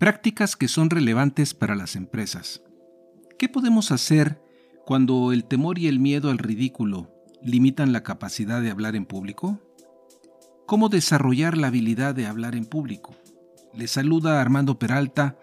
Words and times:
Prácticas 0.00 0.56
que 0.56 0.66
son 0.66 0.88
relevantes 0.88 1.52
para 1.52 1.76
las 1.76 1.94
empresas. 1.94 2.62
¿Qué 3.38 3.50
podemos 3.50 3.92
hacer 3.92 4.40
cuando 4.86 5.30
el 5.30 5.44
temor 5.44 5.78
y 5.78 5.88
el 5.88 5.98
miedo 5.98 6.30
al 6.30 6.38
ridículo 6.38 7.12
limitan 7.42 7.92
la 7.92 8.02
capacidad 8.02 8.62
de 8.62 8.70
hablar 8.70 8.96
en 8.96 9.04
público? 9.04 9.60
¿Cómo 10.66 10.88
desarrollar 10.88 11.58
la 11.58 11.66
habilidad 11.66 12.14
de 12.14 12.26
hablar 12.26 12.56
en 12.56 12.64
público? 12.64 13.14
Les 13.74 13.90
saluda 13.90 14.40
Armando 14.40 14.78
Peralta 14.78 15.36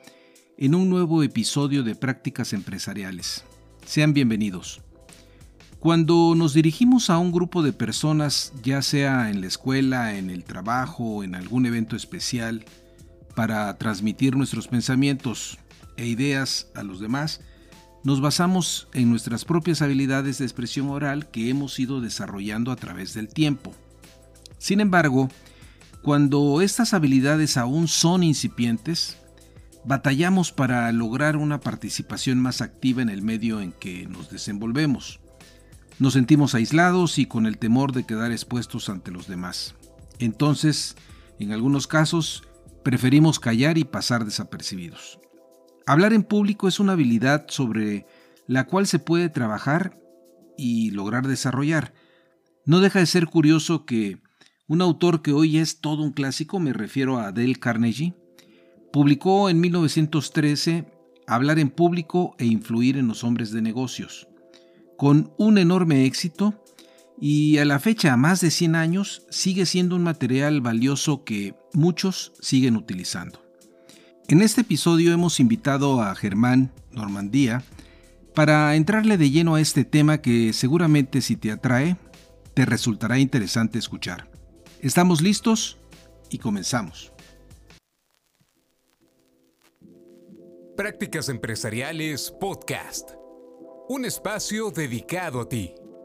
en 0.58 0.74
un 0.74 0.90
nuevo 0.90 1.22
episodio 1.22 1.84
de 1.84 1.94
Prácticas 1.94 2.52
Empresariales. 2.52 3.46
Sean 3.86 4.12
bienvenidos. 4.16 4.82
Cuando 5.78 6.34
nos 6.36 6.56
dirigimos 6.56 7.12
a 7.12 7.20
un 7.20 7.32
grupo 7.32 7.62
de 7.62 7.74
personas, 7.74 8.54
ya 8.64 8.82
sea 8.82 9.30
en 9.30 9.40
la 9.40 9.46
escuela, 9.46 10.18
en 10.18 10.32
el 10.32 10.44
trabajo 10.44 11.24
en 11.24 11.36
algún 11.36 11.68
evento 11.68 11.96
especial, 11.96 12.66
para 13.38 13.78
transmitir 13.78 14.36
nuestros 14.36 14.68
pensamientos 14.68 15.60
e 15.96 16.08
ideas 16.08 16.70
a 16.74 16.82
los 16.82 17.00
demás, 17.00 17.42
nos 18.04 18.20
basamos 18.20 18.88
en 18.94 19.12
nuestras 19.12 19.46
propias 19.46 19.84
habilidades 19.84 20.40
de 20.40 20.46
expresión 20.46 20.90
oral 20.90 21.30
que 21.30 21.52
hemos 21.52 21.80
ido 21.80 22.02
desarrollando 22.02 22.72
a 22.72 22.78
través 22.78 23.14
del 23.14 23.28
tiempo. 23.28 23.76
Sin 24.58 24.82
embargo, 24.82 25.30
cuando 26.02 26.62
estas 26.62 26.96
habilidades 26.96 27.58
aún 27.58 27.88
son 27.88 28.24
incipientes, 28.24 29.18
batallamos 29.86 30.52
para 30.52 30.92
lograr 30.92 31.38
una 31.38 31.62
participación 31.62 32.40
más 32.40 32.62
activa 32.62 33.04
en 33.04 33.10
el 33.10 33.22
medio 33.22 33.62
en 33.62 33.72
que 33.72 34.08
nos 34.08 34.32
desenvolvemos. 34.32 35.20
Nos 36.00 36.14
sentimos 36.14 36.56
aislados 36.56 37.20
y 37.20 37.28
con 37.28 37.46
el 37.46 37.60
temor 37.60 37.92
de 37.92 38.04
quedar 38.04 38.32
expuestos 38.32 38.90
ante 38.90 39.12
los 39.12 39.28
demás. 39.28 39.76
Entonces, 40.18 40.96
en 41.38 41.52
algunos 41.52 41.86
casos, 41.86 42.47
preferimos 42.88 43.42
callar 43.42 43.78
y 43.78 43.84
pasar 43.84 44.24
desapercibidos. 44.24 45.20
Hablar 45.86 46.14
en 46.14 46.24
público 46.24 46.70
es 46.70 46.80
una 46.80 46.94
habilidad 46.94 47.44
sobre 47.50 48.06
la 48.48 48.66
cual 48.66 48.88
se 48.88 48.98
puede 48.98 49.28
trabajar 49.28 50.00
y 50.58 50.92
lograr 50.92 51.28
desarrollar. 51.28 51.94
No 52.64 52.80
deja 52.80 53.00
de 53.00 53.06
ser 53.06 53.26
curioso 53.26 53.86
que 53.86 54.22
un 54.68 54.82
autor 54.82 55.22
que 55.22 55.34
hoy 55.34 55.58
es 55.58 55.82
todo 55.82 56.02
un 56.02 56.14
clásico, 56.14 56.62
me 56.62 56.72
refiero 56.72 57.20
a 57.20 57.34
Dale 57.34 57.56
Carnegie, 57.56 58.16
publicó 58.94 59.50
en 59.50 59.60
1913 59.60 60.86
Hablar 61.28 61.60
en 61.60 61.72
público 61.72 62.38
e 62.40 62.46
influir 62.46 62.96
en 62.96 63.10
los 63.10 63.26
hombres 63.26 63.52
de 63.52 63.62
negocios 63.62 64.30
con 64.98 65.34
un 65.38 65.58
enorme 65.58 66.06
éxito 66.06 66.64
y 67.20 67.58
a 67.58 67.66
la 67.66 67.80
fecha, 67.80 68.16
más 68.18 68.42
de 68.42 68.52
100 68.52 68.76
años, 68.76 69.26
sigue 69.30 69.66
siendo 69.66 69.96
un 69.96 70.04
material 70.04 70.62
valioso 70.62 71.24
que 71.24 71.56
muchos 71.74 72.34
siguen 72.40 72.76
utilizando. 72.76 73.44
En 74.28 74.42
este 74.42 74.62
episodio 74.62 75.14
hemos 75.14 75.40
invitado 75.40 76.02
a 76.02 76.14
Germán 76.16 76.72
Normandía 76.92 77.64
para 78.36 78.76
entrarle 78.76 79.18
de 79.18 79.32
lleno 79.32 79.56
a 79.56 79.62
este 79.62 79.84
tema 79.84 80.20
que 80.20 80.54
seguramente 80.54 81.22
si 81.22 81.36
te 81.36 81.52
atrae, 81.52 81.98
te 82.54 82.66
resultará 82.66 83.20
interesante 83.20 83.80
escuchar. 83.80 84.30
¿Estamos 84.82 85.22
listos? 85.22 85.78
Y 86.30 86.38
comenzamos. 86.40 87.14
Prácticas 90.76 91.30
Empresariales 91.30 92.32
Podcast 92.40 93.12
un 93.90 94.04
espacio 94.04 94.70
dedicado 94.70 95.40
a 95.40 95.48
ti. 95.48 95.74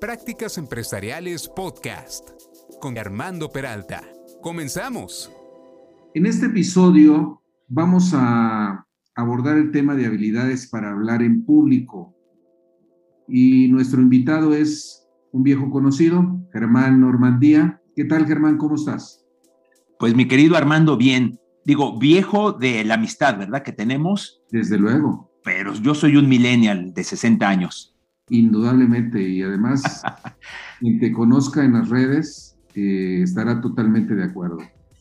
Prácticas 0.00 0.56
Empresariales 0.56 1.46
Podcast 1.46 2.30
con 2.80 2.96
Armando 2.96 3.50
Peralta. 3.50 4.02
Comenzamos. 4.40 5.30
En 6.14 6.24
este 6.24 6.46
episodio 6.46 7.42
vamos 7.68 8.12
a 8.14 8.86
abordar 9.14 9.58
el 9.58 9.70
tema 9.72 9.94
de 9.94 10.06
habilidades 10.06 10.68
para 10.68 10.92
hablar 10.92 11.22
en 11.22 11.44
público. 11.44 12.16
Y 13.28 13.68
nuestro 13.68 14.00
invitado 14.00 14.54
es 14.54 15.06
un 15.32 15.42
viejo 15.42 15.70
conocido, 15.70 16.48
Germán 16.50 17.02
Normandía. 17.02 17.82
¿Qué 17.94 18.06
tal, 18.06 18.24
Germán? 18.26 18.56
¿Cómo 18.56 18.76
estás? 18.76 19.26
Pues 19.98 20.14
mi 20.14 20.26
querido 20.26 20.56
Armando, 20.56 20.96
bien. 20.96 21.38
Digo, 21.66 21.98
viejo 21.98 22.52
de 22.52 22.84
la 22.84 22.94
amistad, 22.94 23.36
¿verdad? 23.36 23.62
Que 23.62 23.72
tenemos. 23.72 24.42
Desde 24.50 24.78
luego. 24.78 25.30
Pero 25.44 25.74
yo 25.74 25.94
soy 25.94 26.16
un 26.16 26.26
millennial 26.26 26.94
de 26.94 27.04
60 27.04 27.46
años. 27.46 27.99
Indudablemente, 28.30 29.20
y 29.20 29.42
además, 29.42 30.02
quien 30.80 30.98
te 30.98 31.12
conozca 31.12 31.64
en 31.64 31.74
las 31.74 31.88
redes 31.88 32.56
eh, 32.74 33.20
estará 33.22 33.60
totalmente 33.60 34.14
de 34.14 34.24
acuerdo. 34.24 34.58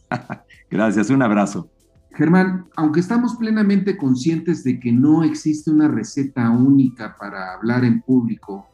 Gracias, 0.69 1.09
un 1.09 1.21
abrazo. 1.21 1.69
Germán, 2.11 2.65
aunque 2.75 2.99
estamos 2.99 3.35
plenamente 3.37 3.95
conscientes 3.95 4.63
de 4.63 4.79
que 4.79 4.91
no 4.91 5.23
existe 5.23 5.71
una 5.71 5.87
receta 5.87 6.49
única 6.49 7.15
para 7.17 7.53
hablar 7.53 7.85
en 7.85 8.01
público, 8.01 8.67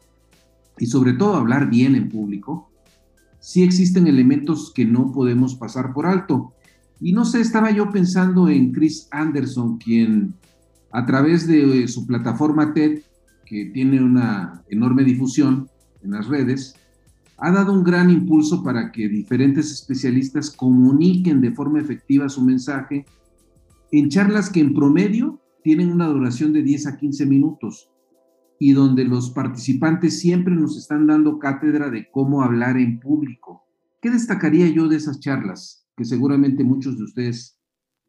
y 0.78 0.86
sobre 0.86 1.12
todo 1.12 1.36
hablar 1.36 1.70
bien 1.70 1.94
en 1.94 2.08
público, 2.08 2.70
sí 3.38 3.62
existen 3.62 4.06
elementos 4.06 4.72
que 4.74 4.84
no 4.84 5.12
podemos 5.12 5.54
pasar 5.54 5.92
por 5.92 6.06
alto. 6.06 6.52
Y 7.00 7.12
no 7.12 7.24
sé, 7.24 7.40
estaba 7.40 7.70
yo 7.70 7.90
pensando 7.90 8.48
en 8.48 8.72
Chris 8.72 9.08
Anderson, 9.10 9.78
quien 9.78 10.34
a 10.92 11.04
través 11.04 11.46
de 11.46 11.86
su 11.88 12.06
plataforma 12.06 12.72
TED 12.72 13.00
que 13.46 13.66
tiene 13.66 14.02
una 14.02 14.62
enorme 14.68 15.04
difusión 15.04 15.70
en 16.02 16.10
las 16.10 16.28
redes, 16.28 16.74
ha 17.38 17.50
dado 17.50 17.72
un 17.72 17.84
gran 17.84 18.10
impulso 18.10 18.62
para 18.62 18.92
que 18.92 19.08
diferentes 19.08 19.72
especialistas 19.72 20.50
comuniquen 20.50 21.40
de 21.40 21.52
forma 21.52 21.80
efectiva 21.80 22.28
su 22.28 22.42
mensaje 22.42 23.06
en 23.92 24.08
charlas 24.08 24.50
que 24.50 24.60
en 24.60 24.74
promedio 24.74 25.40
tienen 25.62 25.92
una 25.92 26.06
duración 26.08 26.52
de 26.52 26.62
10 26.62 26.86
a 26.86 26.96
15 26.96 27.26
minutos 27.26 27.90
y 28.58 28.72
donde 28.72 29.04
los 29.04 29.30
participantes 29.30 30.18
siempre 30.18 30.54
nos 30.54 30.76
están 30.76 31.06
dando 31.06 31.38
cátedra 31.38 31.90
de 31.90 32.10
cómo 32.10 32.42
hablar 32.42 32.78
en 32.78 33.00
público. 33.00 33.64
¿Qué 34.00 34.10
destacaría 34.10 34.68
yo 34.68 34.88
de 34.88 34.96
esas 34.96 35.20
charlas 35.20 35.86
que 35.96 36.04
seguramente 36.04 36.64
muchos 36.64 36.96
de 36.96 37.04
ustedes 37.04 37.58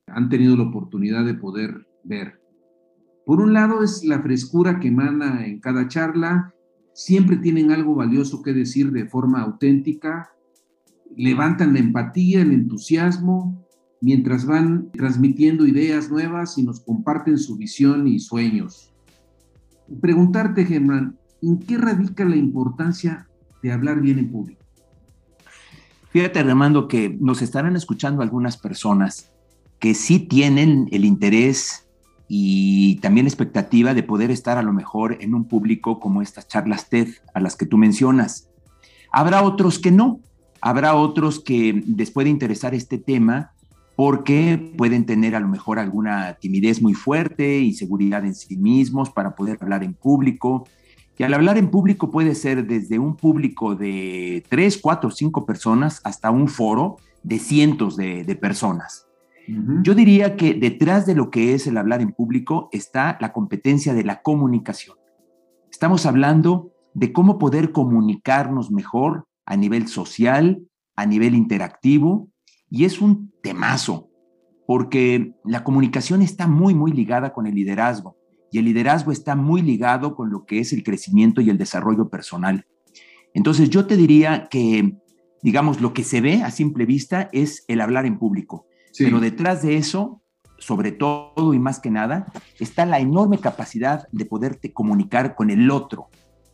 han 0.07 0.29
tenido 0.29 0.55
la 0.55 0.63
oportunidad 0.63 1.25
de 1.25 1.33
poder 1.33 1.87
ver? 2.03 2.39
Por 3.27 3.41
un 3.41 3.51
lado 3.51 3.83
es 3.83 4.05
la 4.05 4.21
frescura 4.21 4.79
que 4.79 4.87
emana 4.87 5.45
en 5.45 5.59
cada 5.59 5.89
charla, 5.89 6.53
siempre 6.93 7.35
tienen 7.35 7.73
algo 7.73 7.93
valioso 7.93 8.41
que 8.41 8.53
decir 8.53 8.93
de 8.93 9.05
forma 9.05 9.41
auténtica, 9.41 10.31
levantan 11.13 11.73
la 11.73 11.79
empatía, 11.79 12.41
el 12.41 12.53
entusiasmo, 12.53 13.67
mientras 13.99 14.45
van 14.45 14.89
transmitiendo 14.93 15.67
ideas 15.67 16.09
nuevas 16.09 16.57
y 16.57 16.63
nos 16.63 16.79
comparten 16.79 17.37
su 17.37 17.57
visión 17.57 18.07
y 18.07 18.19
sueños. 18.19 18.93
Preguntarte, 19.99 20.63
Germán, 20.63 21.19
¿en 21.41 21.59
qué 21.59 21.77
radica 21.77 22.23
la 22.23 22.37
importancia 22.37 23.27
de 23.61 23.73
hablar 23.73 23.99
bien 23.99 24.19
en 24.19 24.31
público? 24.31 24.63
Fíjate, 26.11 26.43
Remando, 26.43 26.87
que 26.87 27.17
nos 27.19 27.41
estarán 27.41 27.75
escuchando 27.75 28.21
algunas 28.21 28.55
personas 28.55 29.33
que 29.79 29.95
sí 29.95 30.19
tienen 30.19 30.87
el 30.93 31.03
interés 31.03 31.86
y 32.27 32.95
también 32.97 33.25
expectativa 33.25 33.93
de 33.93 34.03
poder 34.03 34.31
estar 34.31 34.57
a 34.57 34.63
lo 34.63 34.73
mejor 34.73 35.17
en 35.21 35.33
un 35.33 35.45
público 35.45 35.99
como 35.99 36.21
estas 36.21 36.47
charlas 36.47 36.89
TED 36.89 37.09
a 37.33 37.39
las 37.39 37.55
que 37.55 37.65
tú 37.65 37.77
mencionas. 37.77 38.49
Habrá 39.11 39.43
otros 39.43 39.79
que 39.79 39.91
no, 39.91 40.19
habrá 40.61 40.95
otros 40.95 41.39
que 41.39 41.83
les 41.95 42.11
puede 42.11 42.29
interesar 42.29 42.73
este 42.75 42.97
tema 42.97 43.53
porque 43.95 44.73
pueden 44.77 45.05
tener 45.05 45.35
a 45.35 45.39
lo 45.39 45.47
mejor 45.47 45.79
alguna 45.79 46.37
timidez 46.39 46.81
muy 46.81 46.93
fuerte, 46.93 47.61
inseguridad 47.61 48.25
en 48.25 48.35
sí 48.35 48.55
mismos 48.55 49.09
para 49.09 49.33
poder 49.35 49.57
hablar 49.61 49.83
en 49.83 49.95
público. 49.95 50.67
Y 51.17 51.23
al 51.23 51.33
hablar 51.33 51.57
en 51.57 51.71
público 51.71 52.11
puede 52.11 52.35
ser 52.35 52.67
desde 52.67 52.99
un 52.99 53.15
público 53.15 53.75
de 53.75 54.43
tres, 54.49 54.77
cuatro, 54.77 55.09
cinco 55.09 55.47
personas 55.47 55.99
hasta 56.03 56.29
un 56.29 56.47
foro 56.47 56.97
de 57.23 57.39
cientos 57.39 57.97
de, 57.97 58.23
de 58.23 58.35
personas. 58.35 59.06
Yo 59.83 59.95
diría 59.95 60.35
que 60.35 60.53
detrás 60.53 61.05
de 61.05 61.15
lo 61.15 61.29
que 61.29 61.53
es 61.53 61.67
el 61.67 61.77
hablar 61.77 62.01
en 62.01 62.11
público 62.11 62.67
está 62.73 63.17
la 63.21 63.31
competencia 63.31 63.93
de 63.93 64.03
la 64.03 64.21
comunicación. 64.21 64.97
Estamos 65.71 66.05
hablando 66.05 66.73
de 66.93 67.13
cómo 67.13 67.37
poder 67.37 67.71
comunicarnos 67.71 68.71
mejor 68.71 69.25
a 69.45 69.55
nivel 69.55 69.87
social, 69.87 70.61
a 70.97 71.05
nivel 71.05 71.33
interactivo, 71.33 72.27
y 72.69 72.83
es 72.83 72.99
un 72.99 73.31
temazo, 73.41 74.09
porque 74.65 75.33
la 75.45 75.63
comunicación 75.63 76.21
está 76.21 76.47
muy, 76.47 76.75
muy 76.75 76.91
ligada 76.91 77.31
con 77.31 77.47
el 77.47 77.55
liderazgo, 77.55 78.17
y 78.51 78.57
el 78.57 78.65
liderazgo 78.65 79.13
está 79.13 79.35
muy 79.35 79.61
ligado 79.61 80.15
con 80.15 80.29
lo 80.29 80.45
que 80.45 80.59
es 80.59 80.73
el 80.73 80.83
crecimiento 80.83 81.39
y 81.39 81.49
el 81.49 81.57
desarrollo 81.57 82.09
personal. 82.09 82.65
Entonces 83.33 83.69
yo 83.69 83.85
te 83.85 83.95
diría 83.95 84.47
que, 84.49 84.97
digamos, 85.41 85.79
lo 85.79 85.93
que 85.93 86.03
se 86.03 86.19
ve 86.19 86.43
a 86.43 86.51
simple 86.51 86.85
vista 86.85 87.29
es 87.31 87.63
el 87.67 87.79
hablar 87.79 88.05
en 88.05 88.19
público, 88.19 88.65
pero 88.97 89.19
detrás 89.19 89.61
de 89.61 89.77
eso 89.77 90.21
sobre 90.57 90.91
todo 90.91 91.53
y 91.53 91.59
más 91.59 91.79
que 91.79 91.91
nada, 91.91 92.31
está 92.59 92.85
la 92.85 92.99
enorme 92.99 93.39
capacidad 93.39 94.07
de 94.11 94.25
poderte 94.25 94.73
comunicar 94.73 95.35
con 95.35 95.49
el 95.49 95.69
otro. 95.71 96.09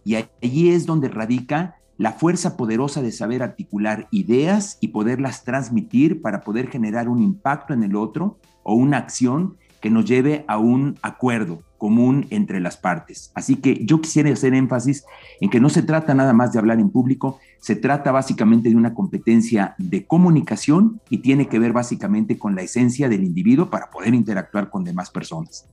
Y 0.05 0.15
allí 0.15 0.69
es 0.69 0.85
donde 0.85 1.07
radica 1.07 1.75
la 1.97 2.11
fuerza 2.11 2.57
poderosa 2.57 3.01
de 3.01 3.11
saber 3.11 3.43
articular 3.43 4.07
ideas 4.11 4.77
y 4.81 4.89
poderlas 4.89 5.43
transmitir 5.43 6.21
para 6.21 6.41
poder 6.41 6.69
generar 6.69 7.07
un 7.07 7.21
impacto 7.21 7.73
en 7.73 7.83
el 7.83 7.95
otro 7.95 8.39
o 8.63 8.73
una 8.73 8.97
acción 8.97 9.57
que 9.81 9.89
nos 9.89 10.05
lleve 10.05 10.43
a 10.47 10.57
un 10.57 10.97
acuerdo 11.01 11.59
común 11.83 12.27
entre 12.29 12.61
las 12.61 12.77
partes. 12.77 13.29
Así 13.35 13.57
que 13.57 13.83
yo 13.83 13.99
quisiera 13.99 14.31
hacer 14.31 14.53
énfasis 14.53 15.03
en 15.41 15.49
que 15.49 15.59
no 15.59 15.67
se 15.67 15.83
trata 15.83 16.13
nada 16.13 16.31
más 16.31 16.53
de 16.53 16.59
hablar 16.59 16.79
en 16.79 16.89
público, 16.89 17.41
se 17.59 17.75
trata 17.75 18.09
básicamente 18.13 18.69
de 18.69 18.77
una 18.77 18.93
competencia 18.93 19.75
de 19.77 20.05
comunicación 20.05 21.01
y 21.09 21.17
tiene 21.17 21.49
que 21.49 21.59
ver 21.59 21.73
básicamente 21.73 22.39
con 22.39 22.55
la 22.55 22.61
esencia 22.61 23.09
del 23.09 23.25
individuo 23.25 23.69
para 23.69 23.89
poder 23.89 24.13
interactuar 24.13 24.69
con 24.69 24.85
demás 24.85 25.11
personas. 25.11 25.67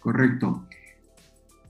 Correcto. 0.00 0.66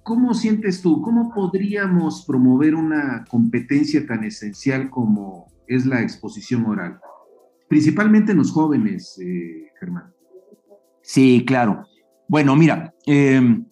¿Cómo 0.03 0.33
sientes 0.33 0.81
tú? 0.81 1.03
¿Cómo 1.03 1.31
podríamos 1.31 2.25
promover 2.27 2.75
una 2.75 3.27
competencia 3.29 4.07
tan 4.07 4.25
esencial 4.25 4.89
como 4.89 5.49
es 5.67 5.85
la 5.85 6.01
exposición 6.01 6.65
oral? 6.65 6.99
Principalmente 7.69 8.33
en 8.33 8.39
los 8.39 8.53
jóvenes, 8.53 9.21
eh, 9.23 9.69
Germán. 9.79 10.15
Sí, 11.03 11.45
claro. 11.47 11.85
Bueno, 12.27 12.57
mira, 12.57 12.95
em, 13.05 13.67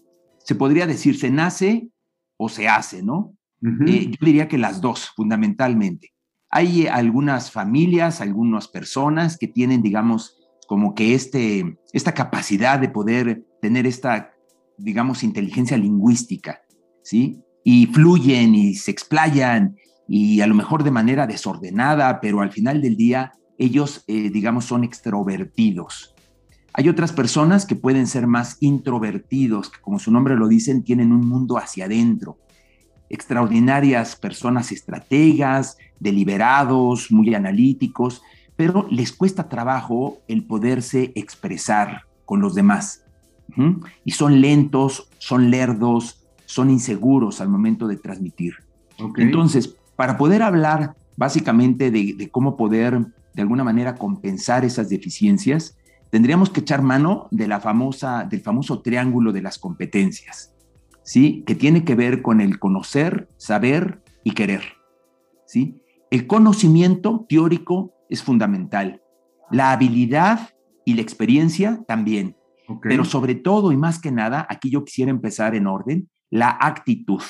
se 0.50 0.56
podría 0.56 0.88
decir, 0.88 1.17
se 1.17 1.31
nace 1.31 1.91
o 2.37 2.49
se 2.49 2.67
hace, 2.67 3.05
¿no? 3.05 3.37
Eh, 3.87 4.06
yo 4.11 4.17
diría 4.20 4.49
que 4.49 4.58
las 4.58 4.81
dos, 4.81 5.12
fundamentalmente. 5.14 6.08
Hay 6.50 6.88
algunas 6.88 7.52
familias, 7.52 8.20
algunas 8.20 8.67
personas 8.67 9.38
que 9.38 9.47
tienen, 9.47 9.81
digamos, 9.81 10.41
como 10.67 10.97
que 10.97 11.14
este, 11.14 11.79
esta 11.93 12.14
capacidad 12.14 12.81
de 12.81 12.88
poder 12.88 13.44
tener 13.62 13.87
esta, 13.87 14.32
digamos, 14.76 15.23
inteligencia 15.23 15.76
lingüística, 15.76 16.62
¿sí? 17.05 17.41
Y 17.62 17.87
fluyen 17.87 18.56
y 18.56 18.75
se 18.75 18.91
explayan 18.91 19.76
y 20.08 20.41
a 20.41 20.49
lo 20.49 20.56
mejor 20.56 20.82
de 20.82 20.91
manera 20.91 21.29
desordenada, 21.29 22.20
pero 22.20 22.41
al 22.41 22.50
final 22.50 22.82
del 22.82 22.97
día 22.97 23.31
ellos, 23.56 24.02
eh, 24.08 24.31
digamos, 24.31 24.64
son 24.64 24.82
extrovertidos. 24.82 26.12
Hay 26.73 26.89
otras 26.89 27.13
personas 27.13 27.67
que 27.67 27.75
pueden 27.75 28.07
ser 28.07 28.27
más 28.27 28.57
introvertidos, 28.61 29.71
que 29.71 29.81
como 29.81 29.99
su 29.99 30.11
nombre 30.11 30.37
lo 30.37 30.49
dicen, 30.49 30.83
tienen 30.85 31.13
un 31.13 31.27
mundo 31.27 31.59
hacia 31.59 31.87
adentro. 31.87 32.39
Extraordinarias 33.09 34.15
personas 34.15 34.71
estrategas, 34.71 35.79
deliberados, 35.99 37.11
muy 37.11 37.35
analíticos, 37.35 38.23
pero 38.57 38.87
les 38.91 39.13
cuesta 39.13 39.49
trabajo 39.49 40.19
el 40.29 40.45
poderse 40.45 41.13
expresar 41.15 42.05
con 42.25 42.41
los 42.41 42.55
demás. 42.55 43.05
Y 44.05 44.13
son 44.13 44.41
lentos, 44.41 45.09
son 45.19 45.51
lerdos, 45.51 46.25
son 46.47 46.71
inseguros 46.71 47.41
al 47.41 47.49
momento 47.49 47.89
de 47.89 47.97
transmitir. 47.97 48.55
Entonces, 49.17 49.77
para 49.97 50.17
poder 50.17 50.43
hablar 50.43 50.95
básicamente 51.17 51.91
de, 51.91 52.15
de 52.15 52.29
cómo 52.31 52.57
poder 52.57 53.07
de 53.35 53.43
alguna 53.43 53.65
manera 53.65 53.97
compensar 53.97 54.65
esas 54.65 54.89
deficiencias, 54.89 55.77
tendríamos 56.11 56.51
que 56.51 56.61
echar 56.61 56.83
mano 56.83 57.29
de 57.31 57.49
la 57.49 57.61
famosa, 57.61 58.25
del 58.25 58.41
famoso 58.41 58.83
triángulo 58.83 59.33
de 59.33 59.43
las 59.43 59.59
competencias, 59.59 60.55
¿sí? 61.03 61.45
Que 61.47 61.55
tiene 61.55 61.85
que 61.85 61.95
ver 61.95 62.23
con 62.23 62.41
el 62.41 62.59
conocer, 62.59 63.29
saber 63.37 64.03
y 64.25 64.33
querer, 64.33 64.62
¿sí? 65.47 65.83
El 66.11 66.27
conocimiento 66.27 67.25
teórico 67.29 67.95
es 68.09 68.23
fundamental, 68.23 69.03
la 69.51 69.73
habilidad 69.73 70.51
y 70.85 70.95
la 70.95 71.03
experiencia 71.03 71.83
también, 71.87 72.37
pero 72.83 73.05
sobre 73.05 73.35
todo 73.35 73.73
y 73.73 73.77
más 73.77 74.01
que 74.01 74.12
nada, 74.12 74.47
aquí 74.49 74.71
yo 74.71 74.85
quisiera 74.85 75.11
empezar 75.11 75.55
en 75.55 75.67
orden, 75.67 76.09
la 76.31 76.57
actitud. 76.61 77.23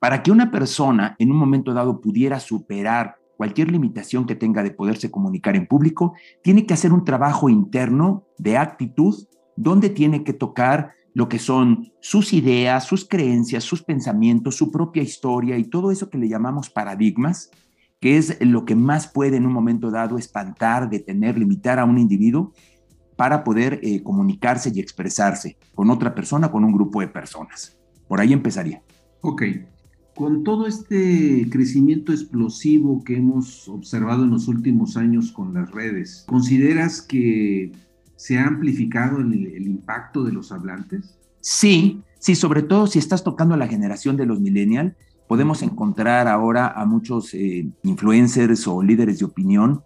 Para 0.00 0.22
que 0.22 0.30
una 0.30 0.50
persona 0.50 1.16
en 1.18 1.30
un 1.30 1.36
momento 1.36 1.72
dado 1.72 2.00
pudiera 2.00 2.38
superar 2.40 3.17
cualquier 3.38 3.70
limitación 3.70 4.26
que 4.26 4.34
tenga 4.34 4.64
de 4.64 4.72
poderse 4.72 5.12
comunicar 5.12 5.54
en 5.54 5.68
público, 5.68 6.14
tiene 6.42 6.66
que 6.66 6.74
hacer 6.74 6.92
un 6.92 7.04
trabajo 7.04 7.48
interno 7.48 8.26
de 8.36 8.58
actitud 8.58 9.14
donde 9.56 9.90
tiene 9.90 10.24
que 10.24 10.32
tocar 10.32 10.90
lo 11.14 11.28
que 11.28 11.38
son 11.38 11.92
sus 12.00 12.32
ideas, 12.32 12.84
sus 12.84 13.06
creencias, 13.06 13.62
sus 13.62 13.82
pensamientos, 13.82 14.56
su 14.56 14.72
propia 14.72 15.04
historia 15.04 15.56
y 15.56 15.64
todo 15.64 15.92
eso 15.92 16.10
que 16.10 16.18
le 16.18 16.28
llamamos 16.28 16.68
paradigmas, 16.68 17.50
que 18.00 18.16
es 18.16 18.38
lo 18.40 18.64
que 18.64 18.74
más 18.74 19.06
puede 19.06 19.36
en 19.36 19.46
un 19.46 19.52
momento 19.52 19.92
dado 19.92 20.18
espantar, 20.18 20.90
detener, 20.90 21.38
limitar 21.38 21.78
a 21.78 21.84
un 21.84 21.96
individuo 21.96 22.52
para 23.16 23.44
poder 23.44 23.78
eh, 23.84 24.02
comunicarse 24.02 24.72
y 24.74 24.80
expresarse 24.80 25.56
con 25.76 25.90
otra 25.90 26.12
persona, 26.12 26.50
con 26.50 26.64
un 26.64 26.72
grupo 26.72 27.00
de 27.00 27.08
personas. 27.08 27.78
Por 28.08 28.20
ahí 28.20 28.32
empezaría. 28.32 28.82
Ok, 29.20 29.42
con 30.18 30.42
todo 30.42 30.66
este 30.66 31.48
crecimiento 31.48 32.10
explosivo 32.10 33.04
que 33.04 33.16
hemos 33.16 33.68
observado 33.68 34.24
en 34.24 34.30
los 34.30 34.48
últimos 34.48 34.96
años 34.96 35.30
con 35.30 35.54
las 35.54 35.70
redes, 35.70 36.24
¿consideras 36.26 37.00
que 37.00 37.70
se 38.16 38.36
ha 38.36 38.48
amplificado 38.48 39.20
el, 39.20 39.64
impacto 39.64 40.24
de 40.24 40.32
los 40.32 40.50
hablantes? 40.50 41.16
Sí, 41.40 42.02
sí, 42.18 42.34
sobre 42.34 42.62
todo 42.62 42.88
si 42.88 42.98
estás 42.98 43.22
tocando 43.22 43.54
a 43.54 43.58
la 43.58 43.68
generación 43.68 44.16
de 44.16 44.26
los 44.26 44.40
millennials, 44.40 44.92
podemos 45.28 45.62
encontrar 45.62 46.26
ahora 46.26 46.66
a 46.66 46.84
muchos 46.84 47.32
eh, 47.34 47.68
influencers 47.84 48.66
o 48.66 48.82
líderes 48.82 49.20
de 49.20 49.24
opinión 49.24 49.84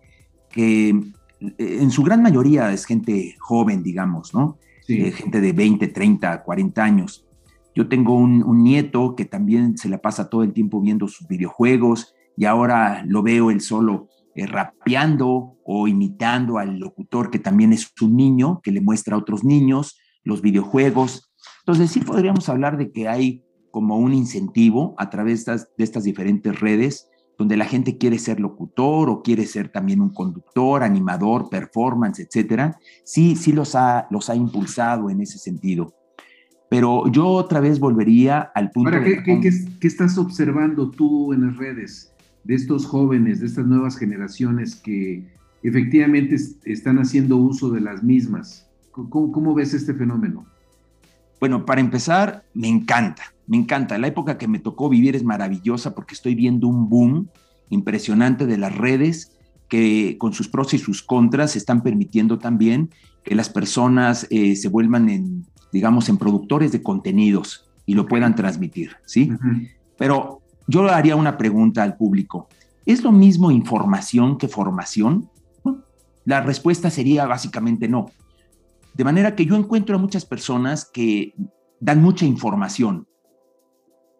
que 0.49 0.88
eh, 0.88 1.52
en 1.58 1.90
su 1.90 2.02
gran 2.05 2.23
mayoría 2.23 2.73
es 2.73 2.87
gente 2.87 3.37
joven, 3.38 3.82
digamos, 3.82 4.32
¿no? 4.32 4.56
Eh, 4.88 5.12
gente 5.12 5.43
de 5.43 5.52
20, 5.52 5.88
30, 5.88 6.43
40 6.43 6.82
años 6.82 7.26
yo 7.75 7.89
tengo 7.89 8.15
un, 8.15 8.63
nieto 8.63 9.17
que 9.17 9.25
también 9.25 9.77
se 9.79 9.89
la 9.89 9.99
pasa 9.99 10.29
todo 10.29 10.43
el 10.43 10.53
tiempo 10.53 10.81
viendo 10.81 11.09
sus 11.09 11.26
videojuegos 11.26 12.14
y 12.37 12.45
ahora 12.45 13.05
lo 13.07 13.23
veo 13.23 13.50
él 13.50 13.61
solo 13.61 14.09
eh, 14.35 14.47
rapeando 14.47 15.59
o 15.64 15.88
imitando 15.88 16.59
al 16.59 16.79
locutor 16.79 17.31
que 17.31 17.38
también 17.38 17.73
es 17.73 17.93
un 18.00 18.17
niño, 18.17 18.61
que 18.62 18.73
le 18.73 18.81
muestra 18.81 19.17
a 19.17 19.19
otros 19.19 19.45
niños 19.45 19.99
los 20.23 20.43
videojuegos. 20.43 21.33
Entonces 21.61 21.91
sí 21.91 22.00
podríamos 22.00 22.49
hablar 22.49 22.76
de 22.76 22.93
que 22.93 23.09
hay 23.09 23.45
como 23.71 23.99
un 23.99 24.12
incentivo 24.12 24.95
a 24.99 25.11
través 25.11 25.47
de 25.47 25.62
estas, 25.79 26.05
diferentes 26.05 26.61
redes 26.61 27.09
donde 27.38 27.57
la 27.57 27.64
gente 27.64 27.97
quiere 27.97 28.19
ser 28.19 28.38
locutor 28.38 29.09
o 29.09 29.23
quiere 29.23 29.47
ser 29.47 29.71
también 29.71 30.00
un 30.00 30.12
conductor, 30.12 30.83
animador, 30.83 31.49
performance, 31.49 32.21
etcétera, 32.21 32.79
sí, 33.05 33.35
sí 33.35 33.52
los 33.52 33.75
ha, 33.75 34.07
los 34.11 34.29
ha 34.29 34.37
impulsado 34.37 35.11
en 35.11 35.23
ese 35.23 35.38
sentido. 35.38 35.95
Pero 36.73 37.07
yo 37.12 37.29
otra 37.29 37.61
vez 37.61 37.79
volvería 37.79 38.50
al 38.55 38.71
punto... 38.71 38.88
Ahora, 38.88 39.05
¿qué, 39.05 39.23
qué, 39.79 39.87
estás 39.87 40.17
observando 40.17 40.91
tú 40.91 41.35
en 41.35 41.45
las 41.45 41.59
redes 41.59 42.14
de 42.45 42.55
estos 42.55 42.87
jóvenes, 42.87 43.41
de 43.41 43.47
estas 43.47 43.67
nuevas 43.67 43.99
generaciones 43.99 44.75
que 44.76 45.23
efectivamente 45.62 46.35
están 46.64 46.99
haciendo 46.99 47.37
uso 47.37 47.69
de 47.69 47.83
las 47.83 48.02
mismas? 48.02 48.71
¿Cómo, 48.91 49.52
ves 49.52 49.75
este 49.75 49.93
fenómeno? 49.93 50.47
Bueno, 51.41 51.67
para 51.67 51.83
empezar, 51.83 52.43
me 52.55 52.69
encanta, 52.69 53.35
me 53.47 53.59
encanta. 53.59 53.99
La 53.99 54.07
época 54.07 54.38
que 54.38 54.49
me 54.49 54.59
tocó 54.59 54.88
vivir 54.88 55.14
es 55.14 55.25
maravillosa 55.25 55.95
porque 55.95 56.14
estoy 56.14 56.35
viendo 56.35 56.69
un 56.69 56.88
boom 56.88 57.29
impresionante 57.69 58.47
de 58.47 58.57
las 58.57 58.75
redes 58.75 59.37
que 59.69 60.17
con 60.19 60.33
sus 60.33 60.49
pros 60.49 60.73
y 60.73 60.79
sus 60.79 61.02
contras 61.02 61.55
están 61.55 61.83
permitiendo 61.83 62.38
también 62.38 62.88
que 63.25 63.35
las 63.35 63.50
personas 63.50 64.26
eh, 64.31 64.57
se 64.57 64.69
vuelvan 64.69 65.11
en 65.11 65.45
digamos, 65.73 66.09
en 66.09 66.19
productores 66.19 66.71
de 66.71 66.83
contenidos 66.83 67.71
y 67.87 67.95
lo 67.95 68.07
puedan 68.07 68.35
transmitir, 68.35 68.97
¿sí? 69.07 69.33
Pero 69.97 70.43
yo 70.69 70.88
haría 70.88 71.17
una 71.17 71.37
pregunta 71.38 71.83
al 71.83 71.97
público. 71.97 72.49
¿Es 72.87 73.02
lo 73.02 73.12
mismo 73.12 73.50
información 73.50 74.38
que 74.38 74.49
formación? 74.49 75.29
La 76.25 76.41
respuesta 76.41 76.91
sería 76.91 77.26
básicamente 77.26 77.88
no. 77.88 78.07
De 78.95 79.05
manera 79.05 79.35
que 79.35 79.47
yo 79.47 79.57
encuentro 79.57 79.97
a 79.97 79.99
muchas 79.99 80.25
personas 80.25 80.85
que 80.85 81.35
dan 81.81 82.02
mucha 82.02 82.26
información, 82.26 83.09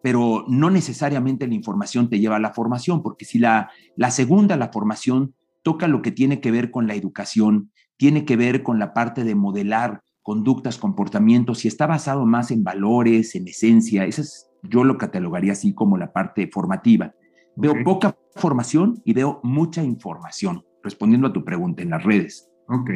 pero 0.01 0.43
no 0.49 0.69
necesariamente 0.69 1.47
la 1.47 1.53
información 1.53 2.09
te 2.09 2.19
lleva 2.19 2.35
a 2.35 2.39
la 2.39 2.53
formación, 2.53 3.01
porque 3.01 3.23
si 3.23 3.39
la, 3.39 3.69
la 3.95 4.11
segunda, 4.11 4.57
la 4.57 4.69
formación, 4.69 5.33
toca 5.61 5.87
lo 5.87 6.01
que 6.01 6.11
tiene 6.11 6.41
que 6.41 6.51
ver 6.51 6.71
con 6.71 6.87
la 6.87 6.95
educación, 6.95 7.71
tiene 7.95 8.25
que 8.25 8.35
ver 8.35 8.63
con 8.63 8.79
la 8.79 8.93
parte 8.93 9.23
de 9.23 9.35
modelar 9.35 10.01
conductas, 10.23 10.77
comportamientos, 10.77 11.59
si 11.59 11.67
está 11.67 11.85
basado 11.85 12.25
más 12.25 12.49
en 12.49 12.63
valores, 12.63 13.35
en 13.35 13.47
esencia, 13.47 14.05
esa 14.05 14.21
es 14.21 14.49
yo 14.63 14.83
lo 14.83 14.97
catalogaría 14.97 15.51
así 15.51 15.73
como 15.73 15.97
la 15.97 16.11
parte 16.11 16.49
formativa. 16.51 17.13
Veo 17.55 17.83
poca 17.83 18.17
formación 18.35 19.01
y 19.05 19.13
veo 19.13 19.39
mucha 19.43 19.83
información, 19.83 20.63
respondiendo 20.81 21.27
a 21.27 21.33
tu 21.33 21.43
pregunta 21.43 21.83
en 21.83 21.91
las 21.91 22.03
redes. 22.03 22.49
Ok. 22.67 22.89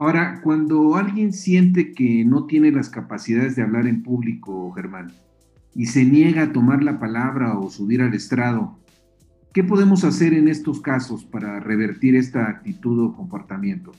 Ahora, 0.00 0.40
cuando 0.42 0.96
alguien 0.96 1.32
siente 1.32 1.92
que 1.92 2.24
no 2.24 2.46
tiene 2.46 2.70
las 2.70 2.90
capacidades 2.90 3.56
de 3.56 3.62
hablar 3.62 3.86
en 3.86 4.02
público, 4.02 4.70
Germán, 4.72 5.12
y 5.74 5.86
se 5.86 6.04
niega 6.04 6.42
a 6.42 6.52
tomar 6.52 6.82
la 6.82 7.00
palabra 7.00 7.58
o 7.58 7.70
subir 7.70 8.02
al 8.02 8.14
estrado, 8.14 8.78
¿qué 9.52 9.64
podemos 9.64 10.04
hacer 10.04 10.34
en 10.34 10.48
estos 10.48 10.80
casos 10.80 11.24
para 11.24 11.58
revertir 11.60 12.14
esta 12.14 12.48
actitud 12.48 13.06
o 13.06 13.12
comportamiento? 13.14 13.92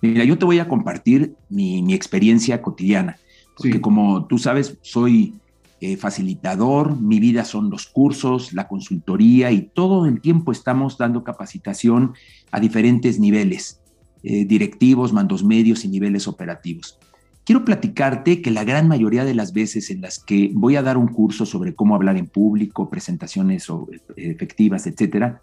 Mira, 0.00 0.24
yo 0.24 0.38
te 0.38 0.44
voy 0.44 0.58
a 0.58 0.68
compartir 0.68 1.34
mi, 1.48 1.92
experiencia 1.92 2.62
cotidiana, 2.62 3.18
porque 3.56 3.80
como 3.80 4.26
tú 4.26 4.38
sabes, 4.38 4.78
soy 4.82 5.34
eh, 5.80 5.96
facilitador, 5.96 7.00
mi 7.00 7.20
vida 7.20 7.44
son 7.44 7.70
los 7.70 7.86
cursos, 7.86 8.52
la 8.52 8.68
consultoría 8.68 9.50
y 9.50 9.62
todo 9.62 10.06
el 10.06 10.20
tiempo 10.20 10.52
estamos 10.52 10.98
dando 10.98 11.24
capacitación 11.24 12.14
a 12.50 12.60
diferentes 12.60 13.18
niveles, 13.18 13.80
eh, 14.22 14.44
directivos, 14.44 15.12
mandos 15.12 15.44
medios 15.44 15.84
y 15.84 15.88
niveles 15.88 16.28
operativos. 16.28 16.98
Quiero 17.44 17.64
platicarte 17.64 18.42
que 18.42 18.50
la 18.50 18.62
gran 18.62 18.88
mayoría 18.88 19.24
de 19.24 19.34
las 19.34 19.52
veces 19.52 19.90
en 19.90 20.02
las 20.02 20.18
que 20.18 20.50
voy 20.52 20.76
a 20.76 20.82
dar 20.82 20.96
un 20.96 21.08
curso 21.08 21.46
sobre 21.46 21.74
cómo 21.74 21.94
hablar 21.94 22.16
en 22.16 22.26
público, 22.26 22.90
presentaciones 22.90 23.68
eh, 23.70 24.00
efectivas, 24.16 24.86
etcétera, 24.86 25.42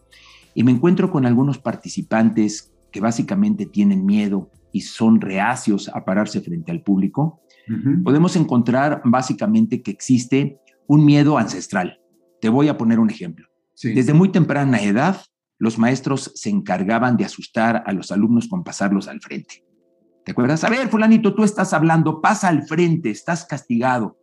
y 0.53 0.63
me 0.63 0.71
encuentro 0.71 1.11
con 1.11 1.25
algunos 1.25 1.57
participantes 1.57 2.71
que 2.95 3.01
básicamente 3.01 3.65
tienen 3.65 4.05
miedo 4.05 4.49
y 4.71 4.79
son 4.79 5.19
reacios 5.19 5.91
a 5.93 6.05
pararse 6.05 6.39
frente 6.39 6.71
al 6.71 6.81
público, 6.81 7.41
podemos 8.05 8.37
encontrar 8.37 9.01
básicamente 9.03 9.81
que 9.81 9.91
existe 9.91 10.61
un 10.87 11.03
miedo 11.03 11.37
ancestral. 11.37 11.99
Te 12.39 12.47
voy 12.47 12.69
a 12.69 12.77
poner 12.77 13.01
un 13.01 13.09
ejemplo. 13.09 13.49
Desde 13.83 14.13
muy 14.13 14.29
temprana 14.29 14.81
edad, 14.81 15.17
los 15.57 15.77
maestros 15.77 16.31
se 16.35 16.49
encargaban 16.49 17.17
de 17.17 17.25
asustar 17.25 17.83
a 17.85 17.91
los 17.91 18.13
alumnos 18.13 18.47
con 18.47 18.63
pasarlos 18.63 19.09
al 19.09 19.19
frente. 19.19 19.65
¿Te 20.23 20.31
acuerdas? 20.31 20.63
A 20.63 20.69
ver, 20.69 20.87
fulanito, 20.87 21.35
tú 21.35 21.43
estás 21.43 21.73
hablando, 21.73 22.21
pasa 22.21 22.47
al 22.47 22.63
frente, 22.65 23.09
estás 23.09 23.43
castigado. 23.43 24.17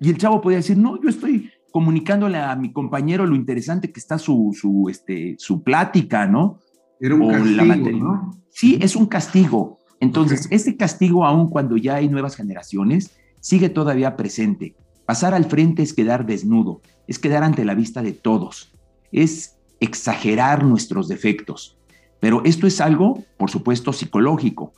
Y 0.00 0.08
el 0.08 0.16
chavo 0.16 0.40
podía 0.40 0.56
decir, 0.56 0.78
no, 0.78 0.98
yo 1.02 1.10
estoy 1.10 1.50
comunicándole 1.70 2.38
a 2.38 2.56
mi 2.56 2.72
compañero 2.72 3.26
lo 3.26 3.36
interesante 3.36 3.92
que 3.92 4.00
está 4.00 4.16
su, 4.16 4.56
su, 4.58 4.88
este, 4.88 5.36
su 5.36 5.62
plática, 5.62 6.26
¿no? 6.26 6.60
Era 7.00 7.14
un 7.14 7.28
castigo, 7.28 7.90
¿no? 7.98 8.30
Sí, 8.50 8.78
es 8.80 8.96
un 8.96 9.06
castigo. 9.06 9.78
Entonces, 10.00 10.48
este 10.50 10.76
castigo, 10.76 11.24
aun 11.24 11.48
cuando 11.48 11.76
ya 11.76 11.96
hay 11.96 12.08
nuevas 12.08 12.36
generaciones, 12.36 13.16
sigue 13.40 13.68
todavía 13.68 14.16
presente. 14.16 14.76
Pasar 15.06 15.34
al 15.34 15.46
frente 15.46 15.82
es 15.82 15.92
quedar 15.92 16.26
desnudo, 16.26 16.82
es 17.06 17.18
quedar 17.18 17.42
ante 17.42 17.64
la 17.64 17.74
vista 17.74 18.02
de 18.02 18.12
todos, 18.12 18.74
es 19.10 19.56
exagerar 19.80 20.64
nuestros 20.64 21.08
defectos. 21.08 21.78
Pero 22.20 22.42
esto 22.44 22.66
es 22.66 22.80
algo, 22.80 23.24
por 23.36 23.50
supuesto, 23.50 23.92
psicológico. 23.92 24.72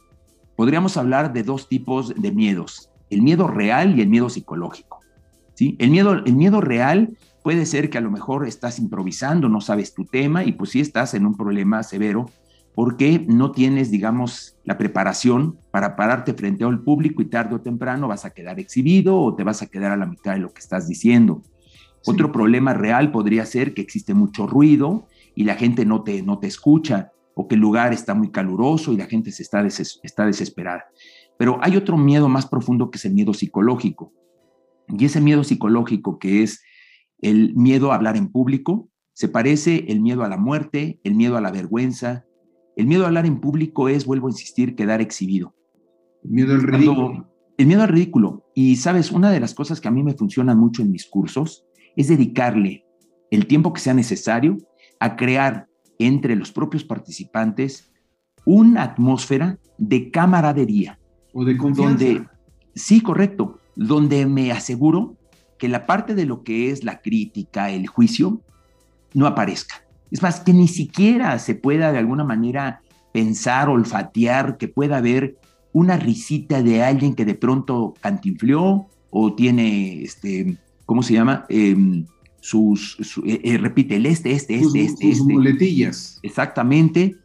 Podríamos 0.56 0.96
hablar 0.96 1.32
de 1.32 1.42
dos 1.42 1.68
tipos 1.68 2.14
de 2.14 2.32
miedos, 2.32 2.90
el 3.08 3.22
miedo 3.22 3.48
real 3.48 3.98
y 3.98 4.02
el 4.02 4.08
miedo 4.08 4.28
psicológico. 4.28 5.00
¿sí? 5.54 5.74
El, 5.78 5.90
miedo, 5.90 6.12
el 6.12 6.34
miedo 6.36 6.60
real 6.60 7.16
Puede 7.42 7.64
ser 7.66 7.88
que 7.88 7.98
a 7.98 8.02
lo 8.02 8.10
mejor 8.10 8.46
estás 8.46 8.78
improvisando, 8.78 9.48
no 9.48 9.60
sabes 9.60 9.94
tu 9.94 10.04
tema 10.04 10.44
y 10.44 10.52
pues 10.52 10.70
sí 10.70 10.80
estás 10.80 11.14
en 11.14 11.26
un 11.26 11.36
problema 11.36 11.82
severo 11.82 12.26
porque 12.74 13.24
no 13.28 13.52
tienes, 13.52 13.90
digamos, 13.90 14.56
la 14.64 14.78
preparación 14.78 15.58
para 15.70 15.96
pararte 15.96 16.34
frente 16.34 16.64
al 16.64 16.82
público 16.82 17.22
y 17.22 17.26
tarde 17.26 17.56
o 17.56 17.60
temprano 17.60 18.08
vas 18.08 18.24
a 18.24 18.30
quedar 18.30 18.60
exhibido 18.60 19.20
o 19.20 19.34
te 19.34 19.42
vas 19.42 19.62
a 19.62 19.66
quedar 19.66 19.92
a 19.92 19.96
la 19.96 20.06
mitad 20.06 20.34
de 20.34 20.40
lo 20.40 20.52
que 20.52 20.60
estás 20.60 20.86
diciendo. 20.86 21.42
Otro 22.06 22.32
problema 22.32 22.72
real 22.72 23.12
podría 23.12 23.44
ser 23.44 23.74
que 23.74 23.82
existe 23.82 24.14
mucho 24.14 24.46
ruido 24.46 25.06
y 25.34 25.44
la 25.44 25.54
gente 25.54 25.84
no 25.84 26.02
te, 26.02 26.22
no 26.22 26.38
te 26.38 26.46
escucha 26.46 27.12
o 27.34 27.48
que 27.48 27.54
el 27.54 27.60
lugar 27.60 27.92
está 27.92 28.14
muy 28.14 28.30
caluroso 28.30 28.92
y 28.92 28.96
la 28.96 29.06
gente 29.06 29.32
se 29.32 29.42
está, 29.42 29.66
está 29.66 30.26
desesperada. 30.26 30.86
Pero 31.38 31.58
hay 31.62 31.76
otro 31.76 31.96
miedo 31.96 32.28
más 32.28 32.46
profundo 32.46 32.90
que 32.90 32.98
es 32.98 33.04
el 33.04 33.14
miedo 33.14 33.34
psicológico. 33.34 34.12
Y 34.88 35.04
ese 35.04 35.20
miedo 35.20 35.44
psicológico 35.44 36.18
que 36.18 36.42
es 36.42 36.62
el 37.22 37.54
miedo 37.54 37.92
a 37.92 37.96
hablar 37.96 38.16
en 38.16 38.28
público, 38.28 38.90
se 39.12 39.28
parece 39.28 39.84
el 39.88 40.00
miedo 40.00 40.24
a 40.24 40.28
la 40.28 40.38
muerte, 40.38 40.98
el 41.04 41.14
miedo 41.14 41.36
a 41.36 41.40
la 41.40 41.50
vergüenza. 41.50 42.24
El 42.76 42.86
miedo 42.86 43.04
a 43.04 43.08
hablar 43.08 43.26
en 43.26 43.40
público 43.40 43.88
es, 43.88 44.06
vuelvo 44.06 44.28
a 44.28 44.30
insistir, 44.30 44.74
quedar 44.74 45.02
exhibido. 45.02 45.54
El 46.24 46.30
miedo 46.30 46.54
al 46.54 46.62
ridículo. 46.62 47.28
el 47.58 47.66
miedo 47.66 47.82
al 47.82 47.88
ridículo. 47.88 48.46
Y 48.54 48.76
sabes, 48.76 49.12
una 49.12 49.30
de 49.30 49.40
las 49.40 49.52
cosas 49.52 49.80
que 49.80 49.88
a 49.88 49.90
mí 49.90 50.02
me 50.02 50.14
funciona 50.14 50.54
mucho 50.54 50.80
en 50.80 50.90
mis 50.90 51.06
cursos 51.06 51.66
es 51.96 52.08
dedicarle 52.08 52.86
el 53.30 53.46
tiempo 53.46 53.72
que 53.72 53.80
sea 53.80 53.92
necesario 53.92 54.56
a 55.00 55.16
crear 55.16 55.68
entre 55.98 56.34
los 56.34 56.50
propios 56.50 56.84
participantes 56.84 57.92
una 58.46 58.84
atmósfera 58.84 59.58
de 59.76 60.10
camaradería. 60.10 60.98
O 61.34 61.44
de 61.44 61.58
confianza. 61.58 62.04
Donde, 62.04 62.26
sí, 62.74 63.02
correcto. 63.02 63.58
Donde 63.76 64.24
me 64.24 64.50
aseguro 64.50 65.18
que 65.60 65.68
la 65.68 65.86
parte 65.86 66.14
de 66.16 66.24
lo 66.24 66.42
que 66.42 66.70
es 66.70 66.82
la 66.82 67.00
crítica, 67.02 67.70
el 67.70 67.86
juicio, 67.86 68.40
no 69.14 69.26
aparezca. 69.26 69.84
Es 70.10 70.22
más, 70.22 70.40
que 70.40 70.52
ni 70.52 70.66
siquiera 70.66 71.38
se 71.38 71.54
pueda 71.54 71.92
de 71.92 71.98
alguna 71.98 72.24
manera 72.24 72.80
pensar, 73.12 73.68
olfatear, 73.68 74.56
que 74.56 74.68
pueda 74.68 74.96
haber 74.96 75.36
una 75.72 75.98
risita 75.98 76.62
de 76.62 76.82
alguien 76.82 77.14
que 77.14 77.24
de 77.26 77.34
pronto 77.34 77.94
cantinfló 78.00 78.86
o 79.10 79.34
tiene, 79.34 80.02
este, 80.02 80.56
¿cómo 80.86 81.02
se 81.02 81.14
llama? 81.14 81.44
Em, 81.50 82.06
sus, 82.40 82.96
eh, 83.26 83.40
eh, 83.44 83.58
repite, 83.58 83.96
el 83.96 84.06
este, 84.06 84.32
este, 84.32 84.56
este, 84.56 84.80
este, 84.80 85.10
sus 85.10 85.20
este. 85.20 85.32
muletillas. 85.32 86.18
Exactamente. 86.22 87.16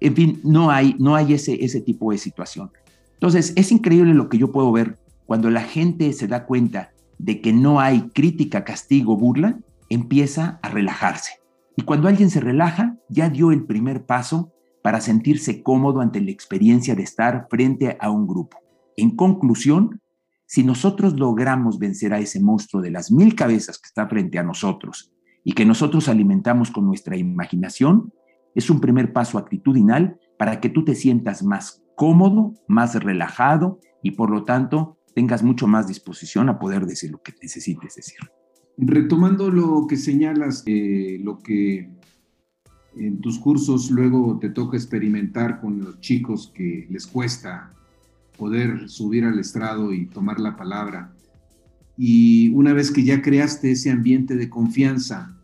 En 0.00 0.14
fin, 0.14 0.40
no 0.44 0.70
hay, 0.70 0.94
no 0.98 1.16
hay 1.16 1.32
ese, 1.32 1.64
ese 1.64 1.80
tipo 1.80 2.12
de 2.12 2.18
situación. 2.18 2.70
Entonces, 3.14 3.54
es 3.56 3.72
increíble 3.72 4.12
lo 4.12 4.28
que 4.28 4.36
yo 4.36 4.52
puedo 4.52 4.70
ver 4.70 4.98
cuando 5.24 5.50
la 5.50 5.62
gente 5.62 6.12
se 6.12 6.28
da 6.28 6.44
cuenta 6.44 6.92
de 7.18 7.40
que 7.40 7.52
no 7.52 7.80
hay 7.80 8.10
crítica, 8.10 8.64
castigo, 8.64 9.16
burla, 9.16 9.58
empieza 9.88 10.58
a 10.62 10.68
relajarse. 10.68 11.40
Y 11.76 11.82
cuando 11.82 12.08
alguien 12.08 12.30
se 12.30 12.40
relaja, 12.40 12.96
ya 13.08 13.30
dio 13.30 13.52
el 13.52 13.64
primer 13.64 14.06
paso 14.06 14.52
para 14.82 15.00
sentirse 15.00 15.62
cómodo 15.62 16.00
ante 16.00 16.20
la 16.20 16.30
experiencia 16.30 16.94
de 16.94 17.02
estar 17.02 17.46
frente 17.50 17.96
a 18.00 18.10
un 18.10 18.26
grupo. 18.26 18.58
En 18.96 19.14
conclusión, 19.14 20.00
si 20.46 20.64
nosotros 20.64 21.14
logramos 21.18 21.78
vencer 21.78 22.14
a 22.14 22.18
ese 22.18 22.40
monstruo 22.40 22.82
de 22.82 22.90
las 22.90 23.12
mil 23.12 23.34
cabezas 23.34 23.78
que 23.78 23.86
está 23.86 24.08
frente 24.08 24.38
a 24.38 24.42
nosotros 24.42 25.12
y 25.44 25.52
que 25.52 25.64
nosotros 25.64 26.08
alimentamos 26.08 26.70
con 26.70 26.86
nuestra 26.86 27.16
imaginación, 27.16 28.12
es 28.54 28.70
un 28.70 28.80
primer 28.80 29.12
paso 29.12 29.38
actitudinal 29.38 30.18
para 30.38 30.60
que 30.60 30.70
tú 30.70 30.84
te 30.84 30.94
sientas 30.94 31.42
más 31.42 31.84
cómodo, 31.96 32.54
más 32.66 32.94
relajado 32.94 33.78
y 34.02 34.12
por 34.12 34.30
lo 34.30 34.44
tanto 34.44 34.97
tengas 35.18 35.42
mucho 35.42 35.66
más 35.66 35.88
disposición 35.88 36.48
a 36.48 36.60
poder 36.60 36.86
decir 36.86 37.10
lo 37.10 37.20
que 37.20 37.34
necesites 37.42 37.96
decir. 37.96 38.20
Retomando 38.76 39.50
lo 39.50 39.84
que 39.88 39.96
señalas, 39.96 40.62
eh, 40.64 41.18
lo 41.20 41.40
que 41.40 41.90
en 42.96 43.20
tus 43.20 43.40
cursos 43.40 43.90
luego 43.90 44.38
te 44.38 44.50
toca 44.50 44.76
experimentar 44.76 45.60
con 45.60 45.80
los 45.80 45.98
chicos 45.98 46.52
que 46.54 46.86
les 46.88 47.04
cuesta 47.04 47.72
poder 48.36 48.88
subir 48.88 49.24
al 49.24 49.40
estrado 49.40 49.92
y 49.92 50.06
tomar 50.06 50.38
la 50.38 50.56
palabra. 50.56 51.12
Y 51.96 52.50
una 52.50 52.72
vez 52.72 52.92
que 52.92 53.02
ya 53.02 53.20
creaste 53.20 53.72
ese 53.72 53.90
ambiente 53.90 54.36
de 54.36 54.48
confianza, 54.48 55.36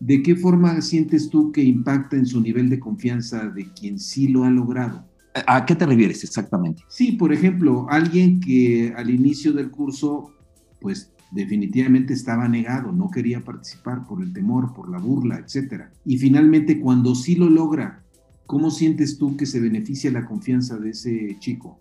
¿de 0.00 0.22
qué 0.22 0.36
forma 0.36 0.82
sientes 0.82 1.30
tú 1.30 1.50
que 1.50 1.62
impacta 1.62 2.16
en 2.16 2.26
su 2.26 2.42
nivel 2.42 2.68
de 2.68 2.78
confianza 2.78 3.48
de 3.48 3.72
quien 3.72 3.98
sí 3.98 4.28
lo 4.28 4.44
ha 4.44 4.50
logrado? 4.50 5.07
¿A 5.46 5.66
qué 5.66 5.74
te 5.74 5.86
refieres 5.86 6.24
exactamente? 6.24 6.82
Sí, 6.88 7.12
por 7.12 7.32
ejemplo, 7.32 7.86
alguien 7.88 8.40
que 8.40 8.92
al 8.96 9.10
inicio 9.10 9.52
del 9.52 9.70
curso, 9.70 10.32
pues 10.80 11.12
definitivamente 11.30 12.14
estaba 12.14 12.48
negado, 12.48 12.92
no 12.92 13.10
quería 13.10 13.44
participar 13.44 14.06
por 14.06 14.22
el 14.22 14.32
temor, 14.32 14.72
por 14.74 14.90
la 14.90 14.98
burla, 14.98 15.38
etc. 15.38 15.84
Y 16.04 16.18
finalmente, 16.18 16.80
cuando 16.80 17.14
sí 17.14 17.34
lo 17.34 17.50
logra, 17.50 18.02
¿cómo 18.46 18.70
sientes 18.70 19.18
tú 19.18 19.36
que 19.36 19.46
se 19.46 19.60
beneficia 19.60 20.10
la 20.10 20.24
confianza 20.24 20.76
de 20.78 20.90
ese 20.90 21.36
chico? 21.38 21.78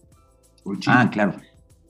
Ah, 0.85 1.09
claro. 1.09 1.35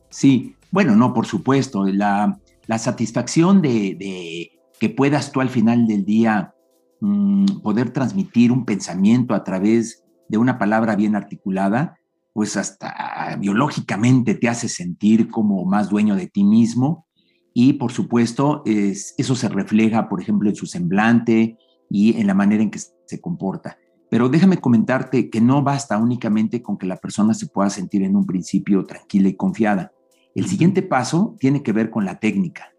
Sí, 0.10 0.56
bueno, 0.72 0.96
no, 0.96 1.14
por 1.14 1.26
supuesto. 1.26 1.86
La, 1.86 2.40
satisfacción 2.78 3.62
de, 3.62 4.52
que 4.80 4.90
puedas 4.90 5.32
tú 5.32 5.42
al 5.42 5.50
final 5.50 5.88
del 5.88 6.06
día 6.06 6.54
mm, 7.00 7.62
poder 7.64 7.92
transmitir 7.92 8.52
un 8.52 8.66
pensamiento 8.66 9.34
a 9.34 9.44
través 9.44 10.04
de 10.30 10.38
una 10.38 10.58
palabra 10.58 10.96
bien 10.96 11.16
articulada, 11.16 11.98
pues 12.34 12.56
hasta 12.58 13.36
biológicamente 13.40 14.36
te 14.36 14.48
hace 14.48 14.70
sentir 14.70 15.30
como 15.30 15.66
más 15.66 15.90
dueño 15.90 16.16
de 16.16 16.28
ti 16.28 16.44
mismo 16.44 17.08
y 17.54 17.74
por 17.74 17.92
supuesto 17.92 18.62
es, 18.66 19.16
eso 19.18 19.36
se 19.36 19.50
refleja, 19.50 20.08
por 20.10 20.22
ejemplo, 20.22 20.48
en 20.48 20.56
su 20.56 20.68
semblante 20.68 21.58
y 21.90 22.20
en 22.20 22.28
la 22.28 22.36
manera 22.36 22.62
en 22.62 22.70
que 22.70 22.78
se 22.78 23.20
comporta. 23.20 23.78
Pero 24.12 24.30
déjame 24.30 24.58
comentarte 24.58 25.32
que 25.32 25.42
no 25.42 25.64
basta 25.64 25.98
únicamente 25.98 26.62
con 26.62 26.78
que 26.78 26.86
la 26.86 26.98
persona 26.98 27.34
se 27.34 27.48
pueda 27.48 27.72
sentir 27.72 28.04
en 28.04 28.16
un 28.16 28.28
principio 28.28 28.86
tranquila 28.86 29.30
y 29.30 29.36
confiada. 29.36 29.92
El 30.36 30.46
siguiente 30.46 30.84
paso 30.84 31.36
tiene 31.40 31.64
que 31.64 31.74
ver 31.74 31.90
con 31.90 32.06
la 32.06 32.20
técnica. 32.20 32.72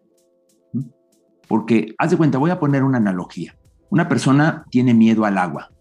Porque, 1.49 1.93
haz 1.97 2.11
de 2.11 2.17
cuenta, 2.17 2.37
voy 2.37 2.51
a 2.51 2.59
poner 2.61 2.85
una 2.85 2.99
analogía. 2.99 3.57
Una 3.89 4.07
persona 4.07 4.63
tiene 4.69 4.93
miedo 4.93 5.25
al 5.25 5.37
agua. 5.37 5.71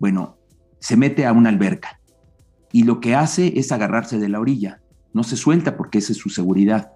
Bueno, 0.00 0.37
se 0.80 0.96
mete 0.96 1.26
a 1.26 1.32
una 1.32 1.48
alberca 1.48 1.98
y 2.72 2.84
lo 2.84 3.00
que 3.00 3.14
hace 3.14 3.58
es 3.58 3.72
agarrarse 3.72 4.18
de 4.18 4.28
la 4.28 4.40
orilla. 4.40 4.80
No 5.12 5.24
se 5.24 5.36
suelta 5.36 5.76
porque 5.76 5.98
esa 5.98 6.12
es 6.12 6.18
su 6.18 6.28
seguridad. 6.28 6.92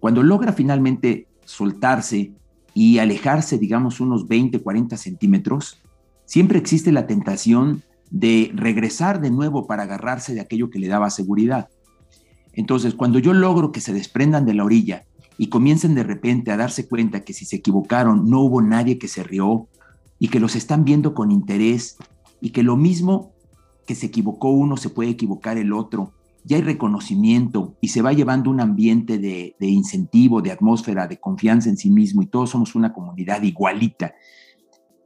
Cuando 0.00 0.22
logra 0.22 0.52
finalmente 0.52 1.26
soltarse 1.44 2.32
y 2.74 2.98
alejarse, 2.98 3.58
digamos, 3.58 4.00
unos 4.00 4.28
20, 4.28 4.60
40 4.60 4.96
centímetros, 4.96 5.80
siempre 6.24 6.58
existe 6.58 6.92
la 6.92 7.06
tentación 7.06 7.82
de 8.10 8.52
regresar 8.54 9.20
de 9.20 9.30
nuevo 9.30 9.66
para 9.66 9.84
agarrarse 9.84 10.34
de 10.34 10.40
aquello 10.40 10.70
que 10.70 10.78
le 10.78 10.88
daba 10.88 11.10
seguridad. 11.10 11.68
Entonces, 12.52 12.94
cuando 12.94 13.18
yo 13.18 13.32
logro 13.32 13.72
que 13.72 13.80
se 13.80 13.92
desprendan 13.92 14.44
de 14.44 14.54
la 14.54 14.64
orilla 14.64 15.04
y 15.36 15.48
comiencen 15.48 15.94
de 15.94 16.02
repente 16.02 16.50
a 16.50 16.56
darse 16.56 16.88
cuenta 16.88 17.24
que 17.24 17.32
si 17.32 17.44
se 17.44 17.56
equivocaron 17.56 18.28
no 18.28 18.40
hubo 18.40 18.60
nadie 18.60 18.98
que 18.98 19.08
se 19.08 19.22
rió 19.22 19.68
y 20.18 20.28
que 20.28 20.40
los 20.40 20.56
están 20.56 20.84
viendo 20.84 21.14
con 21.14 21.30
interés 21.30 21.96
y 22.40 22.50
que 22.50 22.62
lo 22.62 22.76
mismo 22.76 23.32
que 23.86 23.94
se 23.94 24.06
equivocó 24.06 24.50
uno 24.50 24.76
se 24.76 24.90
puede 24.90 25.10
equivocar 25.10 25.56
el 25.58 25.72
otro, 25.72 26.12
ya 26.44 26.56
hay 26.56 26.62
reconocimiento 26.62 27.76
y 27.80 27.88
se 27.88 28.02
va 28.02 28.12
llevando 28.12 28.50
un 28.50 28.60
ambiente 28.60 29.18
de, 29.18 29.54
incentivo, 29.60 30.40
de 30.40 30.52
atmósfera, 30.52 31.06
de 31.06 31.18
confianza 31.18 31.68
en 31.68 31.76
sí 31.76 31.90
mismo 31.90 32.22
y 32.22 32.26
todos 32.26 32.50
somos 32.50 32.74
una 32.74 32.92
comunidad 32.92 33.42
igualita. 33.42 34.14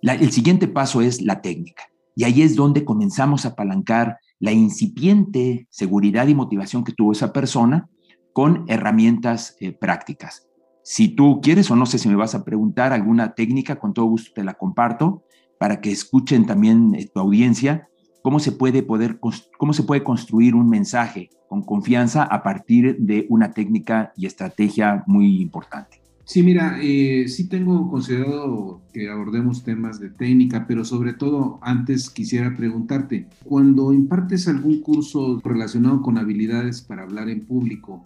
el 0.03 0.33
siguiente 0.33 0.69
paso 0.69 1.01
es 1.01 1.23
la 1.23 1.41
técnica 1.41 1.85
y 2.15 2.25
ahí 2.25 2.43
es 2.43 2.55
donde 2.57 2.85
comenzamos 2.85 3.45
a 3.45 3.51
apalancar 3.51 4.19
la 4.39 4.53
incipiente 4.53 5.67
seguridad 5.71 6.27
y 6.27 6.35
motivación 6.35 6.85
que 6.85 6.93
tuvo 6.93 7.13
esa 7.13 7.33
persona 7.33 7.89
con 8.33 8.65
herramientas 8.69 9.57
eh, 9.61 9.73
prácticas. 9.73 10.49
Si 10.85 11.09
tú 11.09 11.41
quieres 11.41 11.71
o 11.71 11.77
no 11.77 11.87
sé 11.87 11.99
si 11.99 12.09
me 12.09 12.17
vas 12.17 12.35
a 12.35 12.45
preguntar 12.45 12.93
alguna 12.93 13.35
técnica, 13.35 13.79
con 13.79 13.95
todo 13.95 14.07
gusto 14.07 14.33
te 14.35 14.43
la 14.43 14.55
comparto 14.55 15.25
para 15.63 15.81
que 15.81 15.93
escuchen 15.93 16.45
también 16.45 16.93
eh, 16.97 17.09
tu 17.15 17.21
audiencia 17.21 17.89
cómo 18.21 18.41
se 18.41 18.51
puede 18.51 18.83
poder 18.83 19.21
cómo 19.21 19.73
se 19.73 19.85
puede 19.85 20.03
construir 20.03 20.57
un 20.57 20.69
mensaje 20.69 21.31
con 21.49 21.63
confianza 21.63 22.25
a 22.25 22.43
partir 22.43 22.97
de 22.99 23.27
una 23.29 23.53
técnica 23.53 24.13
y 24.17 24.27
estrategia 24.27 25.05
muy 25.07 25.41
importante. 25.41 26.03
Sí, 26.25 26.43
mira, 26.43 26.81
eh, 26.83 27.29
sí 27.29 27.49
tengo 27.49 27.89
considerado 27.89 28.81
que 28.93 29.09
abordemos 29.09 29.63
temas 29.63 30.01
de 30.01 30.11
técnica, 30.11 30.67
pero 30.67 30.85
sobre 30.85 31.13
todo 31.13 31.61
antes 31.63 32.11
quisiera 32.11 32.57
preguntarte, 32.57 33.29
cuando 33.45 33.93
impartes 33.93 34.49
algún 34.49 34.81
curso 34.81 35.41
relacionado 35.45 36.03
con 36.03 36.19
habilidades 36.19 36.83
para 36.83 37.05
hablar 37.05 37.29
en 37.29 37.47
público, 37.47 38.05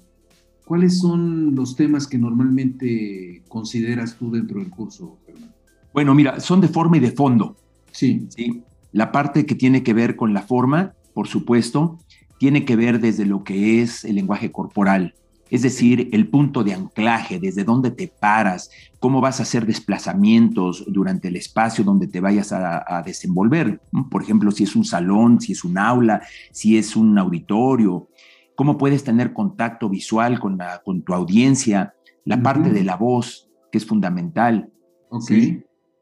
¿cuáles 0.66 0.98
son 0.98 1.54
los 1.54 1.74
temas 1.74 2.06
que 2.06 2.18
normalmente 2.18 3.42
consideras 3.48 4.16
tú 4.18 4.30
dentro 4.30 4.60
del 4.60 4.68
curso, 4.68 5.16
Bueno, 5.96 6.14
mira, 6.14 6.40
son 6.40 6.60
de 6.60 6.68
forma 6.68 6.98
y 6.98 7.00
de 7.00 7.10
fondo. 7.10 7.56
Sí. 7.90 8.26
Sí. 8.28 8.62
La 8.92 9.12
parte 9.12 9.46
que 9.46 9.54
tiene 9.54 9.82
que 9.82 9.94
ver 9.94 10.14
con 10.14 10.34
la 10.34 10.42
forma, 10.42 10.92
por 11.14 11.26
supuesto, 11.26 11.98
tiene 12.36 12.66
que 12.66 12.76
ver 12.76 13.00
desde 13.00 13.24
lo 13.24 13.44
que 13.44 13.80
es 13.80 14.04
el 14.04 14.16
lenguaje 14.16 14.52
corporal, 14.52 15.14
es 15.48 15.62
decir, 15.62 16.10
el 16.12 16.28
punto 16.28 16.64
de 16.64 16.74
anclaje, 16.74 17.40
desde 17.40 17.64
dónde 17.64 17.92
te 17.92 18.08
paras, 18.08 18.70
cómo 19.00 19.22
vas 19.22 19.40
a 19.40 19.44
hacer 19.44 19.64
desplazamientos 19.64 20.84
durante 20.86 21.28
el 21.28 21.36
espacio 21.36 21.82
donde 21.82 22.08
te 22.08 22.20
vayas 22.20 22.52
a, 22.52 23.02
desenvolver. 23.02 23.80
Por 24.10 24.22
ejemplo, 24.22 24.50
si 24.50 24.64
es 24.64 24.76
un 24.76 24.84
salón, 24.84 25.40
si 25.40 25.52
es 25.52 25.64
un 25.64 25.78
aula, 25.78 26.20
si 26.52 26.76
es 26.76 26.94
un 26.94 27.16
auditorio, 27.16 28.10
cómo 28.54 28.76
puedes 28.76 29.02
tener 29.02 29.32
contacto 29.32 29.88
visual 29.88 30.40
con, 30.40 30.58
la, 30.58 30.82
con 30.84 31.00
tu 31.00 31.14
audiencia, 31.14 31.94
la 32.26 32.42
parte 32.42 32.68
de 32.68 32.84
la 32.84 32.96
voz, 32.96 33.48
que 33.72 33.78
es 33.78 33.86
fundamental. 33.86 34.70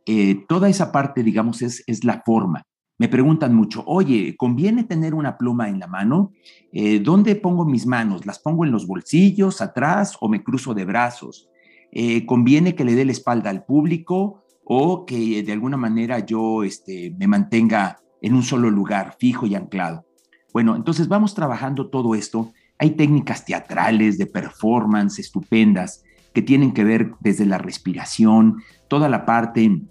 Eh, 0.07 0.45
toda 0.49 0.69
esa 0.69 0.93
parte, 0.93 1.23
digamos, 1.23 1.63
es, 1.63 1.83
es 1.87 2.05
la 2.05 2.23
forma. 2.25 2.67
Me 2.97 3.09
preguntan 3.09 3.55
mucho, 3.55 3.83
oye, 3.87 4.37
¿conviene 4.37 4.85
tener 4.85 5.15
una 5.15 5.37
pluma 5.37 5.69
en 5.69 5.81
la 5.81 5.89
mano? 5.89 6.33
Eh, 6.73 7.01
¿Dónde 7.01 7.35
pongo 7.35 7.65
mis 7.65 7.87
manos? 7.87 8.25
¿Las 8.25 8.39
pongo 8.39 8.65
en 8.65 8.71
los 8.71 8.87
bolsillos, 8.87 9.61
atrás 9.61 10.17
o 10.21 10.29
me 10.29 10.45
cruzo 10.45 10.75
de 10.75 10.85
brazos? 10.85 11.49
Eh, 11.91 12.25
¿Conviene 12.25 12.77
que 12.77 12.85
le 12.85 12.95
dé 12.95 13.05
la 13.05 13.13
espalda 13.13 13.51
al 13.51 13.65
público 13.65 14.45
o 14.65 15.05
que 15.05 15.43
de 15.43 15.53
alguna 15.53 15.77
manera 15.77 16.21
yo 16.21 16.63
este, 16.63 17.13
me 17.19 17.27
mantenga 17.27 17.99
en 18.23 18.35
un 18.35 18.45
solo 18.45 18.71
lugar, 18.71 19.17
fijo 19.19 19.45
y 19.47 19.57
anclado? 19.57 20.07
Bueno, 20.53 20.77
entonces 20.77 21.09
vamos 21.09 21.35
trabajando 21.35 21.91
todo 21.91 22.15
esto. 22.15 22.53
Hay 22.79 22.91
técnicas 22.91 23.45
teatrales, 23.45 24.19
de 24.19 24.27
performance 24.27 25.19
estupendas 25.19 26.05
que 26.33 26.43
tienen 26.43 26.73
que 26.73 26.85
ver 26.85 27.13
desde 27.21 27.45
la 27.45 27.59
respiración, 27.59 28.63
toda 28.89 29.09
la 29.09 29.25
parte 29.27 29.83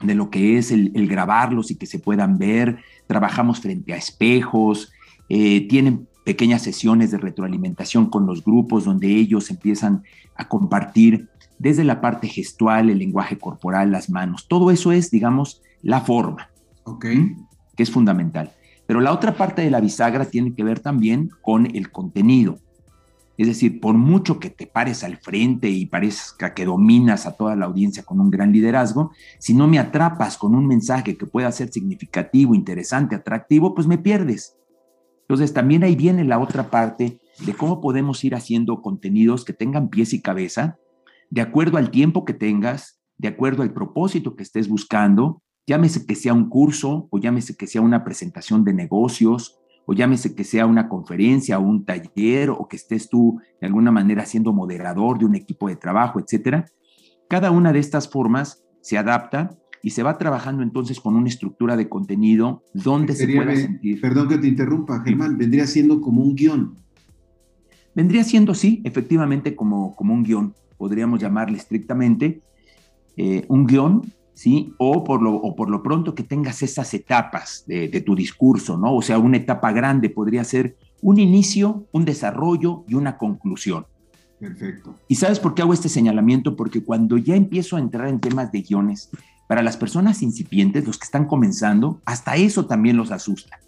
de 0.00 0.14
lo 0.14 0.30
que 0.30 0.58
es 0.58 0.70
el, 0.70 0.90
grabarlos 1.08 1.70
y 1.70 1.76
que 1.76 1.86
se 1.86 1.98
puedan 1.98 2.38
ver. 2.38 2.78
Trabajamos 3.06 3.60
frente 3.60 3.92
a 3.92 3.96
espejos, 3.96 4.92
eh, 5.28 5.66
tienen 5.68 6.08
pequeñas 6.24 6.62
sesiones 6.62 7.10
de 7.10 7.18
retroalimentación 7.18 8.10
con 8.10 8.26
los 8.26 8.44
grupos 8.44 8.84
donde 8.84 9.08
ellos 9.08 9.50
empiezan 9.50 10.02
a 10.36 10.46
compartir 10.46 11.28
desde 11.58 11.84
la 11.84 12.00
parte 12.00 12.28
gestual, 12.28 12.90
el 12.90 12.98
lenguaje 12.98 13.38
corporal, 13.38 13.90
las 13.90 14.10
manos. 14.10 14.46
Todo 14.46 14.70
eso 14.70 14.92
es, 14.92 15.10
digamos, 15.10 15.62
la 15.82 16.00
forma, 16.00 16.50
que 17.00 17.82
es 17.82 17.90
fundamental. 17.90 18.52
Pero 18.86 19.00
la 19.00 19.12
otra 19.12 19.36
parte 19.36 19.62
de 19.62 19.70
la 19.70 19.80
bisagra 19.80 20.24
tiene 20.24 20.54
que 20.54 20.64
ver 20.64 20.80
también 20.80 21.30
con 21.42 21.66
el 21.74 21.90
contenido. 21.90 22.58
Es 23.38 23.46
decir, 23.46 23.80
por 23.80 23.94
mucho 23.94 24.40
que 24.40 24.50
te 24.50 24.66
pares 24.66 25.04
al 25.04 25.16
frente 25.18 25.70
y 25.70 25.86
parezca 25.86 26.54
que 26.54 26.64
dominas 26.64 27.24
a 27.24 27.36
toda 27.36 27.54
la 27.54 27.66
audiencia 27.66 28.02
con 28.02 28.20
un 28.20 28.30
gran 28.30 28.52
liderazgo, 28.52 29.12
si 29.38 29.54
no 29.54 29.68
me 29.68 29.78
atrapas 29.78 30.36
con 30.36 30.56
un 30.56 30.66
mensaje 30.66 31.16
que 31.16 31.24
pueda 31.24 31.52
ser 31.52 31.72
significativo, 31.72 32.56
interesante, 32.56 33.14
atractivo, 33.14 33.76
pues 33.76 33.86
me 33.86 33.96
pierdes. 33.96 34.56
Entonces 35.20 35.54
también 35.54 35.84
ahí 35.84 35.94
viene 35.94 36.24
la 36.24 36.40
otra 36.40 36.68
parte 36.68 37.20
de 37.46 37.54
cómo 37.54 37.80
podemos 37.80 38.24
ir 38.24 38.34
haciendo 38.34 38.82
contenidos 38.82 39.44
que 39.44 39.52
tengan 39.52 39.88
pies 39.88 40.14
y 40.14 40.20
cabeza, 40.20 40.76
de 41.30 41.40
acuerdo 41.40 41.78
al 41.78 41.92
tiempo 41.92 42.24
que 42.24 42.34
tengas, 42.34 42.98
de 43.18 43.28
acuerdo 43.28 43.62
al 43.62 43.72
propósito 43.72 44.34
que 44.34 44.42
estés 44.42 44.68
buscando, 44.68 45.42
llámese 45.64 46.06
que 46.06 46.16
sea 46.16 46.32
un 46.32 46.48
curso 46.48 47.06
o 47.10 47.18
llámese 47.20 47.56
que 47.56 47.68
sea 47.68 47.82
una 47.82 48.02
presentación 48.02 48.64
de 48.64 48.72
negocios 48.72 49.60
o 49.90 49.94
llámese 49.94 50.34
que 50.34 50.44
sea 50.44 50.66
una 50.66 50.86
conferencia 50.86 51.58
o 51.58 51.62
un 51.62 51.86
taller 51.86 52.50
o 52.50 52.68
que 52.68 52.76
estés 52.76 53.08
tú 53.08 53.40
de 53.58 53.66
alguna 53.66 53.90
manera 53.90 54.26
siendo 54.26 54.52
moderador 54.52 55.18
de 55.18 55.24
un 55.24 55.34
equipo 55.34 55.66
de 55.66 55.76
trabajo, 55.76 56.20
etcétera. 56.20 56.66
Cada 57.26 57.50
una 57.50 57.72
de 57.72 57.78
estas 57.78 58.06
formas 58.06 58.62
se 58.82 58.98
adapta 58.98 59.56
y 59.82 59.90
se 59.90 60.02
va 60.02 60.18
trabajando 60.18 60.62
entonces 60.62 61.00
con 61.00 61.16
una 61.16 61.28
estructura 61.28 61.74
de 61.74 61.88
contenido 61.88 62.64
donde 62.74 63.14
se 63.14 63.26
pueda 63.28 63.56
sentir. 63.56 63.98
Perdón 64.02 64.28
que 64.28 64.36
te 64.36 64.48
interrumpa, 64.48 65.00
Germán, 65.00 65.38
vendría 65.38 65.66
siendo 65.66 66.02
como 66.02 66.20
un 66.22 66.34
guion. 66.34 66.76
Vendría 67.94 68.24
siendo, 68.24 68.54
sí, 68.54 68.82
efectivamente 68.84 69.56
como, 69.56 69.96
como 69.96 70.12
un 70.12 70.22
guion, 70.22 70.54
podríamos 70.76 71.18
llamarle 71.18 71.56
estrictamente 71.56 72.42
eh, 73.16 73.46
un 73.48 73.66
guion 73.66 74.02
¿sí? 74.38 74.72
O 74.78 75.02
por 75.02 75.20
lo, 75.20 75.34
o 75.34 75.56
por 75.56 75.68
lo 75.68 75.82
pronto 75.82 76.14
que 76.14 76.22
tengas 76.22 76.62
esas 76.62 76.94
etapas 76.94 77.64
de, 77.66 77.88
tu 78.06 78.14
discurso, 78.14 78.78
¿no? 78.78 78.94
O 78.94 79.02
sea, 79.02 79.18
una 79.18 79.36
etapa 79.36 79.72
grande 79.72 80.10
podría 80.10 80.44
ser 80.44 80.76
un 81.02 81.18
inicio, 81.18 81.88
un 81.90 82.04
desarrollo 82.04 82.84
y 82.86 82.94
una 82.94 83.18
conclusión. 83.18 83.84
Perfecto. 84.38 84.94
¿Y 85.08 85.16
sabes 85.16 85.40
por 85.40 85.54
qué 85.54 85.62
hago 85.62 85.72
este 85.72 85.88
señalamiento? 85.88 86.54
Porque 86.54 86.84
cuando 86.84 87.16
ya 87.16 87.34
empiezo 87.34 87.74
a 87.74 87.80
entrar 87.80 88.06
en 88.06 88.20
temas 88.20 88.52
de 88.52 88.62
guiones, 88.62 89.10
para 89.48 89.60
las 89.60 89.76
personas 89.76 90.22
incipientes, 90.22 90.86
los 90.86 90.98
que 90.98 91.06
están 91.06 91.24
comenzando, 91.24 92.00
hasta 92.04 92.36
eso 92.36 92.64
también 92.66 92.96
los 92.96 93.10
asusta. 93.10 93.58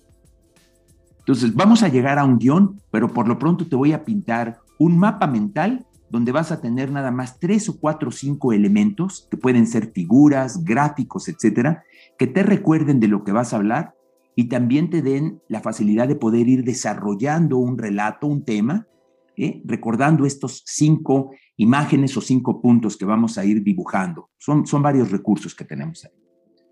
Entonces, 1.19 1.53
vamos 1.53 1.83
a 1.83 1.89
llegar 1.89 2.17
a 2.21 2.25
un 2.25 2.39
guion, 2.39 2.81
pero 2.93 3.13
por 3.13 3.27
lo 3.27 3.41
pronto 3.41 3.67
te 3.67 3.75
voy 3.75 3.93
a 3.93 4.05
pintar 4.05 4.61
un 4.79 4.97
mapa 4.97 5.27
mental 5.27 5.85
donde 6.11 6.33
vas 6.33 6.53
a 6.53 6.61
tener 6.61 6.91
nada 6.91 7.11
más 7.11 7.39
tres 7.39 7.69
o 7.69 7.79
cuatro 7.79 8.09
o 8.09 8.13
cinco 8.13 8.53
elementos, 8.53 9.29
que 9.31 9.37
pueden 9.37 9.67
ser 9.67 9.93
figuras, 9.93 10.65
gráficos, 10.65 11.29
etcétera, 11.29 11.85
que 12.19 12.27
te 12.27 12.43
recuerden 12.43 13.01
de 13.01 13.09
lo 13.09 13.25
que 13.25 13.33
vas 13.33 13.53
a 13.53 13.57
hablar 13.57 13.95
y 14.35 14.49
también 14.49 14.91
te 14.91 15.03
den 15.03 15.41
la 15.49 15.61
facilidad 15.61 16.09
de 16.09 16.17
poder 16.17 16.49
ir 16.49 16.65
desarrollando 16.65 17.59
un 17.59 17.79
relato, 17.79 18.27
un 18.27 18.45
tema, 18.45 18.87
¿eh? 19.37 19.63
recordando 19.65 20.27
estos 20.27 20.63
cinco 20.67 21.31
imágenes 21.57 22.17
o 22.17 22.21
cinco 22.21 22.61
puntos 22.61 22.97
que 22.97 23.05
vamos 23.05 23.39
a 23.39 23.45
ir 23.45 23.63
dibujando. 23.63 24.31
Son, 24.39 24.67
son 24.67 24.83
varios 24.83 25.11
recursos 25.11 25.55
que 25.55 25.65
tenemos 25.65 26.05
ahí. 26.05 26.13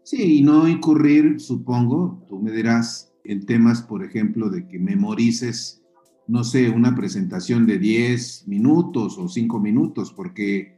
Sí, 0.02 0.38
y 0.38 0.42
no 0.42 0.66
incurrir, 0.66 1.38
supongo, 1.38 2.24
tú 2.26 2.40
me 2.40 2.50
dirás, 2.50 3.12
en 3.24 3.44
temas, 3.44 3.82
por 3.82 4.02
ejemplo, 4.02 4.48
de 4.48 4.66
que 4.66 4.78
memorices 4.78 5.82
no 6.28 6.44
sé, 6.44 6.68
una 6.68 6.94
presentación 6.94 7.66
de 7.66 7.78
10 7.78 8.46
minutos 8.46 9.18
o 9.18 9.28
5 9.28 9.58
minutos, 9.58 10.12
porque 10.12 10.76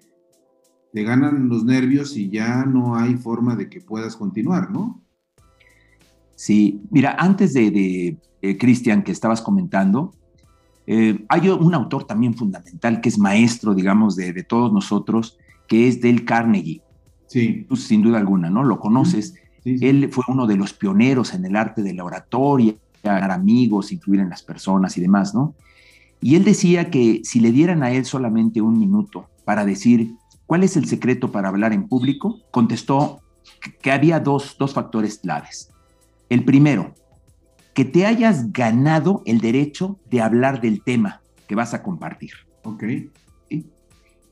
te 0.92 1.02
ganan 1.02 1.48
los 1.48 1.64
nervios 1.64 2.16
y 2.16 2.30
ya 2.30 2.64
no 2.64 2.96
hay 2.96 3.16
forma 3.16 3.56
de 3.56 3.68
que 3.68 3.80
puedas 3.80 4.16
continuar, 4.16 4.70
¿no? 4.70 5.02
Sí, 6.36 6.82
mira, 6.90 7.16
antes 7.18 7.52
de, 7.52 8.16
eh, 8.40 8.58
Cristian, 8.58 9.02
que 9.02 9.12
estabas 9.12 9.42
comentando, 9.42 10.14
eh, 10.86 11.24
hay 11.28 11.48
un 11.48 11.74
autor 11.74 12.04
también 12.04 12.34
fundamental 12.34 13.00
que 13.00 13.08
es 13.08 13.18
maestro, 13.18 13.74
digamos, 13.74 14.16
de, 14.16 14.42
todos 14.44 14.72
nosotros, 14.72 15.36
que 15.68 15.88
es 15.88 16.00
Del 16.00 16.24
Carnegie. 16.24 16.82
Sí. 17.26 17.66
Tú, 17.68 17.76
sin 17.76 18.02
duda 18.02 18.18
alguna, 18.18 18.50
¿no? 18.50 18.64
Lo 18.64 18.80
conoces. 18.80 19.34
Él 19.64 20.08
fue 20.10 20.24
uno 20.28 20.46
de 20.46 20.56
los 20.56 20.72
pioneros 20.72 21.34
en 21.34 21.44
el 21.44 21.56
arte 21.56 21.82
de 21.82 21.92
la 21.92 22.04
oratoria, 22.04 22.74
ganar 23.02 23.30
amigos, 23.30 23.92
incluir 23.92 24.20
en 24.20 24.30
las 24.30 24.42
personas 24.42 24.96
y 24.96 25.00
demás, 25.00 25.34
¿no? 25.34 25.54
Y 26.20 26.36
él 26.36 26.44
decía 26.44 26.90
que 26.90 27.20
si 27.24 27.40
le 27.40 27.52
dieran 27.52 27.82
a 27.82 27.90
él 27.92 28.04
solamente 28.04 28.60
un 28.60 28.78
minuto 28.78 29.28
para 29.44 29.64
decir 29.64 30.14
cuál 30.46 30.64
es 30.64 30.76
el 30.76 30.86
secreto 30.86 31.32
para 31.32 31.48
hablar 31.48 31.72
en 31.72 31.88
público, 31.88 32.40
contestó 32.50 33.20
que 33.80 33.90
había 33.90 34.20
dos, 34.20 34.56
dos 34.58 34.74
factores 34.74 35.18
claves. 35.18 35.70
El 36.28 36.44
primero, 36.44 36.94
que 37.74 37.84
te 37.84 38.06
hayas 38.06 38.52
ganado 38.52 39.22
el 39.24 39.40
derecho 39.40 39.98
de 40.10 40.20
hablar 40.20 40.60
del 40.60 40.82
tema 40.82 41.22
que 41.46 41.54
vas 41.54 41.72
a 41.72 41.82
compartir. 41.82 42.32
Ok. 42.64 42.84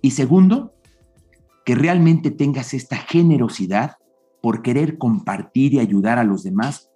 Y 0.00 0.10
segundo, 0.10 0.74
que 1.64 1.74
realmente 1.74 2.30
tengas 2.30 2.74
esta 2.74 2.96
generosidad 2.96 3.96
por 4.40 4.62
querer 4.62 4.98
compartir 4.98 5.74
y 5.74 5.80
ayudar 5.80 6.18
a 6.18 6.24
los 6.24 6.42
demás 6.42 6.87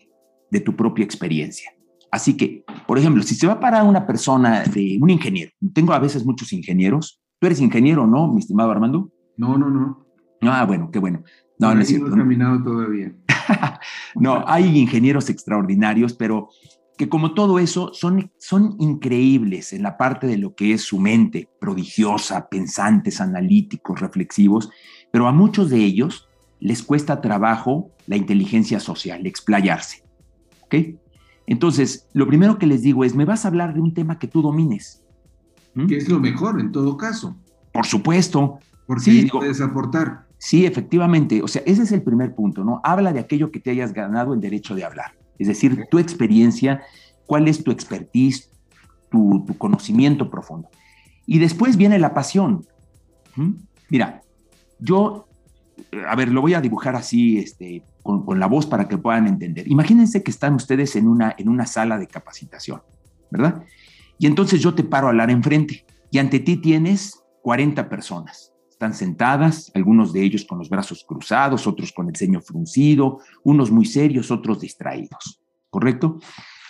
de 0.52 0.60
tu 0.60 0.76
propia 0.76 1.02
experiencia. 1.02 1.72
Así 2.10 2.36
que, 2.36 2.62
por 2.86 2.98
ejemplo, 2.98 3.22
si 3.22 3.34
se 3.34 3.46
va 3.46 3.58
para 3.58 3.82
una 3.84 4.06
persona 4.06 4.64
de 4.64 4.98
un 5.00 5.08
ingeniero, 5.08 5.50
tengo 5.72 5.94
a 5.94 5.98
veces 5.98 6.26
muchos 6.26 6.52
ingenieros. 6.52 7.22
¿Tú 7.38 7.46
eres 7.46 7.58
ingeniero, 7.58 8.06
no, 8.06 8.28
mi 8.28 8.40
estimado 8.40 8.70
Armando? 8.70 9.10
No, 9.38 9.56
no, 9.56 9.70
no. 9.70 10.06
Ah, 10.42 10.66
bueno, 10.66 10.90
qué 10.92 10.98
bueno. 10.98 11.22
No, 11.58 11.74
no 11.74 11.80
es 11.80 11.88
cierto. 11.88 12.08
No 12.08 12.16
he 12.16 12.18
caminado 12.18 12.62
todavía. 12.62 13.14
no, 14.14 14.44
hay 14.46 14.78
ingenieros 14.78 15.30
extraordinarios, 15.30 16.12
pero 16.12 16.50
que 16.98 17.08
como 17.08 17.32
todo 17.32 17.58
eso 17.58 17.94
son, 17.94 18.30
son 18.38 18.76
increíbles 18.78 19.72
en 19.72 19.82
la 19.82 19.96
parte 19.96 20.26
de 20.26 20.36
lo 20.36 20.54
que 20.54 20.74
es 20.74 20.82
su 20.82 20.98
mente, 20.98 21.48
prodigiosa, 21.58 22.50
pensantes, 22.50 23.22
analíticos, 23.22 24.00
reflexivos, 24.00 24.68
pero 25.10 25.28
a 25.28 25.32
muchos 25.32 25.70
de 25.70 25.78
ellos 25.78 26.28
les 26.60 26.82
cuesta 26.82 27.22
trabajo 27.22 27.90
la 28.06 28.16
inteligencia 28.16 28.80
social, 28.80 29.26
explayarse. 29.26 30.02
¿Ok? 30.72 30.98
Entonces, 31.46 32.08
lo 32.12 32.26
primero 32.26 32.58
que 32.58 32.66
les 32.66 32.82
digo 32.82 33.04
es, 33.04 33.14
me 33.14 33.24
vas 33.24 33.44
a 33.44 33.48
hablar 33.48 33.74
de 33.74 33.80
un 33.80 33.92
tema 33.94 34.18
que 34.18 34.28
tú 34.28 34.42
domines. 34.42 35.02
¿Mm? 35.74 35.86
Que 35.86 35.96
es 35.96 36.08
lo 36.08 36.20
mejor 36.20 36.60
en 36.60 36.72
todo 36.72 36.96
caso. 36.96 37.36
Por 37.72 37.86
supuesto. 37.86 38.58
Porque 38.86 39.02
sí, 39.02 39.28
puedes 39.30 39.60
aportar. 39.60 40.26
Sí, 40.38 40.66
efectivamente. 40.66 41.42
O 41.42 41.48
sea, 41.48 41.62
ese 41.66 41.82
es 41.82 41.92
el 41.92 42.02
primer 42.02 42.34
punto, 42.34 42.64
¿no? 42.64 42.80
Habla 42.84 43.12
de 43.12 43.20
aquello 43.20 43.50
que 43.50 43.60
te 43.60 43.70
hayas 43.70 43.92
ganado 43.92 44.34
el 44.34 44.40
derecho 44.40 44.74
de 44.74 44.84
hablar. 44.84 45.14
Es 45.38 45.48
decir, 45.48 45.86
tu 45.90 45.98
experiencia, 45.98 46.82
cuál 47.26 47.48
es 47.48 47.64
tu 47.64 47.70
expertise, 47.70 48.50
tu, 49.10 49.44
conocimiento 49.58 50.30
profundo. 50.30 50.68
Y 51.26 51.38
después 51.38 51.76
viene 51.76 51.98
la 51.98 52.14
pasión. 52.14 52.66
Mira, 53.88 54.22
yo, 54.78 55.26
a 56.08 56.16
ver, 56.16 56.28
lo 56.28 56.40
voy 56.40 56.54
a 56.54 56.60
dibujar 56.60 56.96
así, 56.96 57.38
este, 57.38 57.84
con, 58.02 58.40
la 58.40 58.46
voz 58.46 58.66
para 58.66 58.88
que 58.88 58.98
puedan 58.98 59.26
entender. 59.26 59.70
Imagínense 59.70 60.22
que 60.22 60.30
están 60.30 60.54
ustedes 60.54 60.96
en 60.96 61.08
una, 61.08 61.34
en 61.38 61.48
una 61.48 61.66
sala 61.66 61.98
de 61.98 62.06
capacitación, 62.06 62.82
¿verdad? 63.30 63.64
Y 64.18 64.26
entonces 64.26 64.60
yo 64.60 64.74
te 64.74 64.84
paro 64.84 65.06
a 65.06 65.10
hablar 65.10 65.30
enfrente 65.30 65.86
y 66.10 66.18
ante 66.18 66.40
ti 66.40 66.56
tienes 66.56 67.22
40 67.42 67.88
personas. 67.88 68.52
Están 68.70 68.94
sentadas, 68.94 69.70
algunos 69.74 70.12
de 70.12 70.22
ellos 70.22 70.44
con 70.44 70.58
los 70.58 70.68
brazos 70.68 71.04
cruzados, 71.06 71.66
otros 71.66 71.92
con 71.92 72.08
el 72.08 72.16
ceño 72.16 72.40
fruncido, 72.40 73.20
unos 73.44 73.70
muy 73.70 73.84
serios, 73.84 74.30
otros 74.30 74.60
distraídos, 74.60 75.40
¿correcto? 75.70 76.18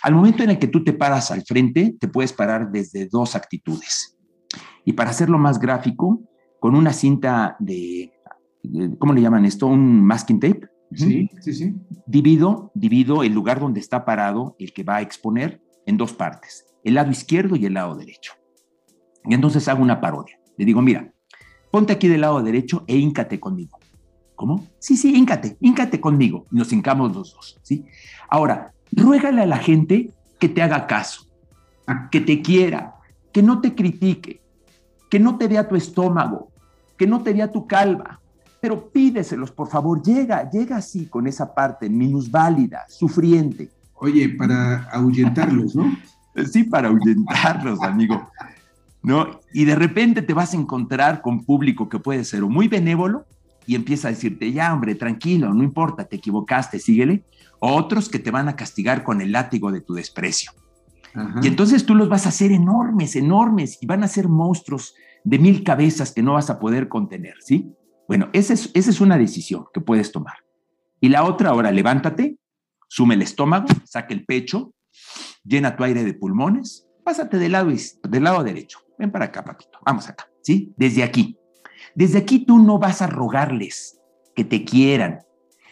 Al 0.03 0.13
momento 0.13 0.43
en 0.43 0.51
el 0.51 0.59
que 0.59 0.67
tú 0.67 0.83
te 0.83 0.93
paras 0.93 1.31
al 1.31 1.43
frente, 1.43 1.95
te 1.99 2.07
puedes 2.07 2.33
parar 2.33 2.71
desde 2.71 3.07
dos 3.07 3.35
actitudes. 3.35 4.17
Y 4.85 4.93
para 4.93 5.09
hacerlo 5.11 5.37
más 5.37 5.59
gráfico, 5.59 6.21
con 6.59 6.75
una 6.75 6.93
cinta 6.93 7.55
de, 7.59 8.13
¿cómo 8.99 9.13
le 9.13 9.21
llaman 9.21 9.45
esto? 9.45 9.67
Un 9.67 10.05
masking 10.05 10.39
tape. 10.39 10.72
Sí, 10.95 11.29
sí, 11.41 11.53
sí. 11.53 11.75
Divido, 12.05 12.71
divido 12.73 13.23
el 13.23 13.33
lugar 13.33 13.59
donde 13.59 13.79
está 13.79 14.05
parado 14.05 14.55
el 14.59 14.73
que 14.73 14.83
va 14.83 14.97
a 14.97 15.01
exponer 15.01 15.61
en 15.85 15.97
dos 15.97 16.13
partes, 16.13 16.65
el 16.83 16.95
lado 16.95 17.11
izquierdo 17.11 17.55
y 17.55 17.65
el 17.65 17.73
lado 17.73 17.95
derecho. 17.95 18.33
Y 19.25 19.33
entonces 19.33 19.67
hago 19.67 19.81
una 19.81 20.01
parodia. 20.01 20.39
Le 20.57 20.65
digo, 20.65 20.81
mira, 20.81 21.11
ponte 21.71 21.93
aquí 21.93 22.07
del 22.07 22.21
lado 22.21 22.41
derecho 22.41 22.83
e 22.87 22.97
híncate 22.97 23.39
conmigo. 23.39 23.79
¿Cómo? 24.35 24.67
Sí, 24.79 24.97
sí, 24.97 25.15
híncate, 25.15 25.57
híncate 25.61 26.01
conmigo. 26.01 26.45
Y 26.51 26.57
nos 26.57 26.71
hincamos 26.73 27.15
los 27.15 27.33
dos, 27.33 27.59
¿sí? 27.61 27.85
Ahora, 28.29 28.73
ruégale 28.91 29.41
a 29.41 29.45
la 29.45 29.57
gente 29.57 30.11
que 30.39 30.49
te 30.49 30.61
haga 30.61 30.87
caso, 30.87 31.27
que 32.11 32.19
te 32.19 32.41
quiera, 32.41 32.95
que 33.31 33.41
no 33.41 33.61
te 33.61 33.75
critique, 33.75 34.41
que 35.09 35.19
no 35.19 35.37
te 35.37 35.47
vea 35.47 35.67
tu 35.67 35.75
estómago, 35.75 36.51
que 36.97 37.07
no 37.07 37.21
te 37.21 37.33
vea 37.33 37.51
tu 37.51 37.67
calva, 37.67 38.19
pero 38.63 38.89
pídeselos, 38.89 39.51
por 39.51 39.67
favor, 39.67 40.01
llega, 40.01 40.49
llega 40.49 40.77
así 40.77 41.07
con 41.07 41.27
esa 41.27 41.53
parte 41.53 41.89
minusválida, 41.89 42.85
sufriente. 42.87 43.69
Oye, 43.95 44.29
para 44.29 44.83
ahuyentarlos, 44.83 45.75
¿no? 45.75 45.93
Sí, 46.49 46.63
para 46.63 46.87
ahuyentarlos, 46.87 47.83
amigo. 47.83 48.25
¿no? 49.01 49.41
Y 49.53 49.65
de 49.65 49.75
repente 49.75 50.21
te 50.21 50.33
vas 50.33 50.53
a 50.53 50.57
encontrar 50.57 51.21
con 51.21 51.43
público 51.43 51.89
que 51.89 51.99
puede 51.99 52.23
ser 52.23 52.43
muy 52.43 52.69
benévolo 52.69 53.25
y 53.67 53.75
empieza 53.75 54.07
a 54.07 54.11
decirte, 54.11 54.53
ya, 54.53 54.73
hombre, 54.73 54.95
tranquilo, 54.95 55.53
no 55.53 55.61
importa, 55.61 56.05
te 56.05 56.15
equivocaste, 56.15 56.79
síguele. 56.79 57.25
otros 57.59 58.07
que 58.07 58.19
te 58.19 58.31
van 58.31 58.47
a 58.47 58.55
castigar 58.55 59.03
con 59.03 59.19
el 59.19 59.33
látigo 59.33 59.73
de 59.73 59.81
tu 59.81 59.93
desprecio. 59.93 60.53
Y 61.41 61.47
entonces 61.47 61.85
tú 61.85 61.95
los 61.95 62.07
vas 62.07 62.27
a 62.27 62.29
hacer 62.29 62.53
enormes, 62.53 63.17
enormes, 63.17 63.77
y 63.81 63.87
van 63.87 64.05
a 64.05 64.07
ser 64.07 64.29
monstruos 64.29 64.95
de 65.25 65.37
mil 65.37 65.65
cabezas 65.65 66.13
que 66.13 66.23
no 66.23 66.35
vas 66.35 66.49
a 66.49 66.59
poder 66.59 66.87
contener, 66.87 67.35
¿sí? 67.41 67.75
Bueno, 68.07 68.29
esa 68.33 68.53
es, 68.53 68.69
esa 68.73 68.89
es 68.89 69.01
una 69.01 69.17
decisión 69.17 69.65
que 69.73 69.81
puedes 69.81 70.11
tomar. 70.11 70.37
Y 70.99 71.09
la 71.09 71.23
otra, 71.23 71.49
ahora 71.49 71.71
levántate, 71.71 72.37
sume 72.87 73.15
el 73.15 73.21
estómago, 73.21 73.67
saca 73.85 74.13
el 74.13 74.25
pecho, 74.25 74.73
llena 75.43 75.75
tu 75.75 75.83
aire 75.83 76.03
de 76.03 76.13
pulmones, 76.13 76.87
pásate 77.03 77.37
del 77.37 77.53
lado, 77.53 77.71
del 78.03 78.23
lado 78.23 78.43
derecho. 78.43 78.79
Ven 78.97 79.11
para 79.11 79.25
acá, 79.25 79.43
papito. 79.43 79.79
Vamos 79.85 80.07
acá, 80.07 80.29
¿sí? 80.41 80.73
Desde 80.77 81.03
aquí. 81.03 81.37
Desde 81.95 82.19
aquí 82.19 82.45
tú 82.45 82.59
no 82.59 82.79
vas 82.79 83.01
a 83.01 83.07
rogarles 83.07 83.99
que 84.35 84.43
te 84.43 84.63
quieran. 84.63 85.23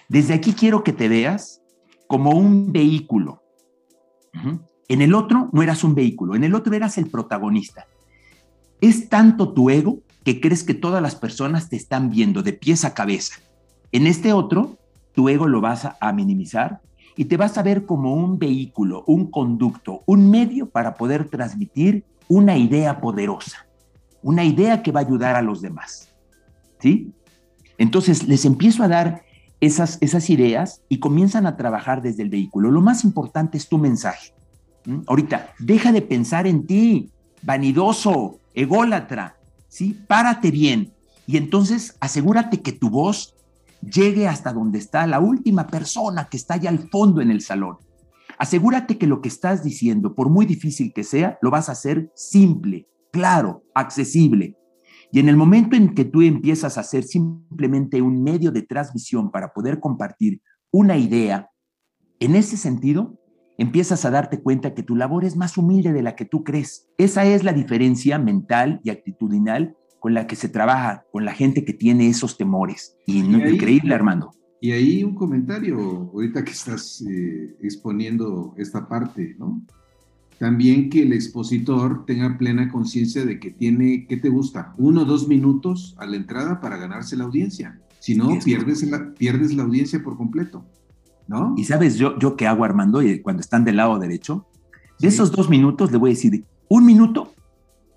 Desde 0.10 0.34
aquí 0.34 0.54
quiero 0.54 0.84
que 0.84 0.94
te 0.94 1.08
veas 1.08 1.62
como 2.08 2.32
un 2.32 2.72
vehículo. 2.72 3.44
En 4.88 5.02
el 5.02 5.13
otro 5.13 5.50
no 5.54 5.62
eras 5.62 5.84
un 5.84 5.96
vehículo, 5.96 6.36
en 6.36 6.44
el 6.44 6.54
otro 6.56 6.74
eras 6.74 6.98
el 6.98 7.10
protagonista. 7.10 7.88
Es 8.82 9.08
tanto 9.10 9.54
tu 9.54 9.70
ego 9.70 10.02
que 10.24 10.40
crees 10.40 10.64
que 10.64 10.74
todas 10.74 11.02
las 11.02 11.16
personas 11.16 11.70
te 11.70 11.76
están 11.76 12.10
viendo 12.10 12.44
de 12.44 12.54
pies 12.54 12.86
a 12.86 12.94
cabeza. 12.94 13.36
En 13.92 14.08
este 14.08 14.34
otro, 14.34 14.78
tu 15.14 15.30
ego 15.30 15.48
lo 15.48 15.62
vas 15.62 15.88
a 16.00 16.14
minimizar 16.14 16.82
y 17.16 17.26
te 17.26 17.38
vas 17.38 17.58
a 17.58 17.64
ver 17.64 17.86
como 17.86 18.16
un 18.16 18.40
vehículo, 18.40 19.04
un 19.08 19.30
conducto, 19.30 20.04
un 20.06 20.30
medio 20.30 20.70
para 20.70 20.96
poder 20.96 21.30
transmitir 21.30 22.06
una 22.28 22.58
idea 22.58 23.02
poderosa, 23.02 23.68
una 24.22 24.44
idea 24.44 24.82
que 24.82 24.92
va 24.92 25.02
a 25.02 25.04
ayudar 25.04 25.36
a 25.36 25.42
los 25.42 25.62
demás. 25.62 26.10
¿Sí? 26.80 27.12
Entonces 27.78 28.28
les 28.28 28.46
empiezo 28.46 28.84
a 28.84 28.88
dar 28.88 29.24
esas, 29.60 29.98
esas 30.02 30.30
ideas 30.30 30.82
y 30.90 31.00
comienzan 31.00 31.46
a 31.46 31.58
trabajar 31.58 32.02
desde 32.02 32.24
el 32.24 32.30
vehículo. 32.30 32.72
Lo 32.72 32.82
más 32.82 33.04
importante 33.04 33.58
es 33.58 33.68
tu 33.68 33.78
mensaje. 33.78 34.34
Ahorita, 35.06 35.54
deja 35.60 35.92
de 35.92 36.02
pensar 36.02 36.48
en 36.48 36.66
ti, 36.66 37.12
vanidoso, 37.44 38.40
ególatra, 38.54 39.36
¿sí? 39.72 39.98
Párate 40.08 40.52
bien 40.52 40.94
y 41.26 41.38
entonces 41.38 41.96
asegúrate 42.02 42.62
que 42.62 42.74
tu 42.74 42.90
voz 42.90 43.36
llegue 43.82 44.28
hasta 44.28 44.52
donde 44.52 44.78
está 44.78 45.08
la 45.08 45.20
última 45.20 45.68
persona 45.68 46.28
que 46.30 46.38
está 46.38 46.56
allá 46.56 46.70
al 46.70 46.90
fondo 46.90 47.22
en 47.22 47.32
el 47.32 47.42
salón. 47.42 47.78
Asegúrate 48.38 48.98
que 48.98 49.08
lo 49.08 49.22
que 49.22 49.30
estás 49.30 49.64
diciendo, 49.64 50.14
por 50.14 50.30
muy 50.30 50.46
difícil 50.46 50.92
que 50.94 51.04
sea, 51.04 51.40
lo 51.42 51.52
vas 51.52 51.70
a 51.70 51.72
hacer 51.72 52.12
simple, 52.16 52.88
claro, 53.12 53.64
accesible. 53.74 54.58
Y 55.12 55.20
en 55.20 55.30
el 55.30 55.38
momento 55.38 55.76
en 55.76 55.96
que 55.96 56.06
tú 56.06 56.22
empiezas 56.22 56.78
a 56.78 56.82
hacer 56.82 57.04
simplemente 57.04 58.02
un 58.02 58.22
medio 58.24 58.52
de 58.52 58.64
transmisión 58.64 59.32
para 59.32 59.54
poder 59.54 59.80
compartir 59.80 60.42
una 60.72 60.98
idea, 60.98 61.50
en 62.20 62.36
ese 62.36 62.58
sentido, 62.58 63.21
empiezas 63.62 64.06
a 64.06 64.10
darte 64.10 64.41
cuenta 64.41 64.74
que 64.74 64.82
tu 64.82 64.95
labor 64.95 65.24
es 65.24 65.38
más 65.38 65.56
humilde 65.56 65.93
de 65.93 66.02
la 66.02 66.15
que 66.15 66.26
tú 66.26 66.43
crees. 66.43 66.88
Esa 66.97 67.26
es 67.26 67.43
la 67.43 67.54
diferencia 67.54 68.17
mental 68.17 68.82
y 68.84 68.89
actitudinal 68.89 69.76
con 70.00 70.15
la 70.15 70.26
que 70.26 70.36
se 70.36 70.50
trabaja 70.50 71.06
con 71.12 71.26
la 71.26 71.34
gente 71.34 71.63
que 71.63 71.74
tiene 71.74 72.08
esos 72.08 72.38
temores. 72.38 72.97
Y, 73.06 73.19
increíble, 73.19 73.93
Armando. 73.93 74.32
Y 74.60 74.71
ahí 74.71 75.04
un 75.04 75.13
comentario, 75.13 75.78
ahorita 76.12 76.43
que 76.43 76.52
estás 76.52 77.04
eh, 77.08 77.56
exponiendo 77.62 78.56
esta 78.58 78.88
parte, 78.88 79.36
¿no? 79.38 79.62
También 80.39 80.89
que 80.89 81.04
el 81.04 81.13
expositor 81.13 82.04
tenga 82.08 82.36
plena 82.39 82.67
conciencia 82.67 83.24
de 83.26 83.39
que 83.39 83.52
tiene, 83.52 84.08
¿qué 84.10 84.17
te 84.17 84.30
gusta? 84.30 84.74
Uno 84.80 85.04
o 85.04 85.06
dos 85.06 85.28
minutos 85.28 85.95
a 86.00 86.08
la 86.08 86.15
entrada 86.15 86.60
para 86.60 86.78
ganarse 86.78 87.15
la 87.15 87.26
audiencia. 87.26 87.80
Si 88.00 88.15
no, 88.15 88.39
pierdes 88.43 88.82
la, 88.89 89.13
pierdes 89.13 89.54
la 89.54 89.62
audiencia 89.62 90.02
por 90.02 90.17
completo, 90.17 90.65
¿no? 91.32 91.56
Y 91.58 91.63
sabes 91.63 91.96
yo, 91.96 92.20
yo 92.20 92.36
qué 92.36 92.46
hago, 92.46 92.65
Armando, 92.65 93.02
cuando 93.24 93.39
están 93.39 93.63
del 93.63 93.78
lado 93.78 93.98
derecho, 93.98 94.46
de 95.00 95.08
esos 95.08 95.32
dos 95.32 95.50
minutos 95.50 95.89
le 95.89 95.98
voy 95.98 96.12
a 96.12 96.13
decir, 96.13 96.44
un 96.67 96.86
minuto 96.86 97.34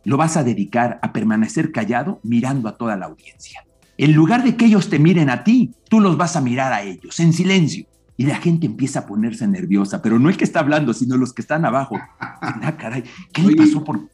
lo 0.04 0.16
vas 0.16 0.36
a 0.36 0.44
dedicar 0.44 1.00
a 1.02 1.12
permanecer 1.12 1.72
callado 1.72 2.20
mirando 2.22 2.68
a 2.68 2.76
toda 2.76 2.96
la 2.96 3.06
audiencia. 3.06 3.66
En 3.98 4.14
lugar 4.14 4.44
de 4.44 4.56
que 4.56 4.66
ellos 4.66 4.88
te 4.88 5.00
miren 5.00 5.30
a 5.30 5.42
ti, 5.42 5.74
tú 5.90 6.00
los 6.00 6.16
vas 6.16 6.36
a 6.36 6.40
mirar 6.40 6.72
a 6.72 6.82
ellos 6.82 7.18
en 7.18 7.32
silencio. 7.32 7.86
Y 8.16 8.26
la 8.26 8.36
gente 8.36 8.66
empieza 8.66 9.00
a 9.00 9.06
ponerse 9.06 9.48
nerviosa, 9.48 10.00
pero 10.00 10.20
no 10.20 10.28
el 10.28 10.36
que 10.36 10.44
está 10.44 10.60
hablando, 10.60 10.94
sino 10.94 11.16
los 11.16 11.32
que 11.32 11.42
están 11.42 11.64
abajo. 11.64 11.98
Ah, 12.46 12.76
caray, 12.76 13.04
¿qué 13.32 13.42
le 13.42 13.56
pasó 13.56 13.82
por...? 13.82 14.08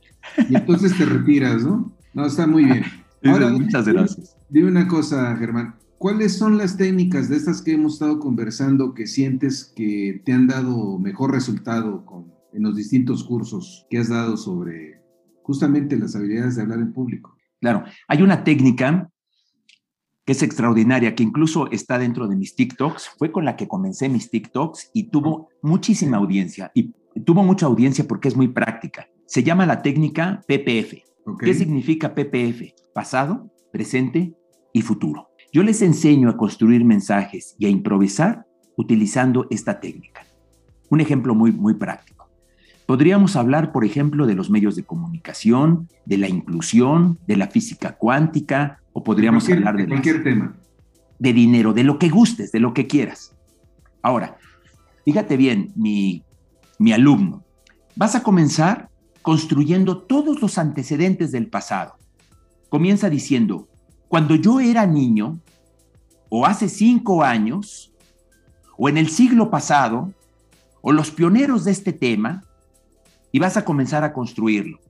Y 0.48 0.54
entonces 0.54 0.96
te 0.96 1.04
retiras, 1.04 1.64
¿no? 1.64 1.92
No, 2.14 2.26
está 2.26 2.46
muy 2.46 2.64
bien. 2.64 2.85
Ahora, 3.24 3.50
Muchas 3.50 3.87
gracias. 3.87 4.37
Dime 4.48 4.68
una 4.68 4.87
cosa, 4.87 5.37
Germán. 5.37 5.74
¿Cuáles 6.00 6.38
son 6.38 6.56
las 6.56 6.78
técnicas 6.78 7.28
de 7.28 7.36
estas 7.36 7.60
que 7.60 7.72
hemos 7.72 7.92
estado 7.92 8.20
conversando 8.20 8.94
que 8.94 9.06
sientes 9.06 9.70
que 9.76 10.22
te 10.24 10.32
han 10.32 10.46
dado 10.46 10.98
mejor 10.98 11.30
resultado 11.30 12.06
con, 12.06 12.32
en 12.54 12.62
los 12.62 12.74
distintos 12.74 13.22
cursos 13.22 13.86
que 13.90 13.98
has 13.98 14.08
dado 14.08 14.38
sobre 14.38 15.02
justamente 15.42 15.98
las 15.98 16.16
habilidades 16.16 16.56
de 16.56 16.62
hablar 16.62 16.78
en 16.78 16.94
público? 16.94 17.36
Claro, 17.60 17.84
hay 18.08 18.22
una 18.22 18.44
técnica 18.44 19.10
que 20.24 20.32
es 20.32 20.42
extraordinaria, 20.42 21.14
que 21.14 21.22
incluso 21.22 21.70
está 21.70 21.98
dentro 21.98 22.28
de 22.28 22.36
mis 22.36 22.54
TikToks. 22.54 23.10
Fue 23.18 23.30
con 23.30 23.44
la 23.44 23.56
que 23.56 23.68
comencé 23.68 24.08
mis 24.08 24.30
TikToks 24.30 24.92
y 24.94 25.10
tuvo 25.10 25.50
muchísima 25.60 26.16
audiencia. 26.16 26.72
Y 26.72 26.94
tuvo 27.26 27.42
mucha 27.42 27.66
audiencia 27.66 28.08
porque 28.08 28.28
es 28.28 28.36
muy 28.36 28.48
práctica. 28.48 29.06
Se 29.26 29.42
llama 29.42 29.66
la 29.66 29.82
técnica 29.82 30.40
PPF. 30.48 30.94
¿Qué 31.40 31.52
significa 31.52 32.14
PPF? 32.14 32.72
Pasado, 32.94 33.52
presente 33.70 34.34
y 34.72 34.80
futuro. 34.80 35.30
Yo 35.52 35.62
les 35.64 35.82
enseño 35.82 36.28
a 36.28 36.36
construir 36.36 36.84
mensajes 36.84 37.56
y 37.58 37.66
a 37.66 37.68
improvisar 37.68 38.46
utilizando 38.76 39.46
esta 39.50 39.80
técnica. 39.80 40.24
Un 40.88 41.00
ejemplo 41.00 41.34
muy, 41.34 41.50
muy 41.50 41.74
práctico. 41.74 42.28
Podríamos 42.86 43.36
hablar, 43.36 43.72
por 43.72 43.84
ejemplo, 43.84 44.26
de 44.26 44.34
los 44.34 44.50
medios 44.50 44.76
de 44.76 44.84
comunicación, 44.84 45.88
de 46.06 46.18
la 46.18 46.28
inclusión, 46.28 47.18
de 47.26 47.36
la 47.36 47.48
física 47.48 47.96
cuántica, 47.96 48.80
o 48.92 49.02
podríamos 49.02 49.48
hablar 49.48 49.76
de, 49.76 49.86
cualquier 49.86 50.22
tema. 50.22 50.56
De 51.18 51.32
dinero, 51.32 51.72
de 51.72 51.84
lo 51.84 51.98
que 51.98 52.08
gustes, 52.08 52.52
de 52.52 52.60
lo 52.60 52.72
que 52.74 52.86
quieras. 52.86 53.36
Ahora, 54.02 54.38
fíjate 55.04 55.36
bien, 55.36 55.72
mi, 55.76 56.24
mi 56.78 56.92
alumno, 56.92 57.44
vas 57.96 58.14
a 58.14 58.22
comenzar 58.22 58.88
construyendo 59.22 59.98
todos 59.98 60.40
los 60.40 60.58
antecedentes 60.58 61.30
del 61.32 61.48
pasado. 61.48 61.94
Comienza 62.68 63.10
diciendo, 63.10 63.68
cuando 64.11 64.35
yo 64.35 64.59
era 64.59 64.87
niño, 64.87 65.38
o 66.31 66.44
hace 66.44 66.68
cinco 66.68 67.23
años, 67.23 67.94
o 68.77 68.88
en 68.88 68.99
el 68.99 69.09
siglo 69.09 69.53
pasado, 69.53 70.12
o 70.83 70.90
los 70.90 71.12
pioneros 71.12 71.64
de 71.64 71.70
este 71.70 71.92
tema, 71.92 72.42
y 73.31 73.38
vas 73.38 73.57
a 73.57 73.64
comenzar 73.64 74.03
a 74.03 74.12
construirlo. 74.12 74.81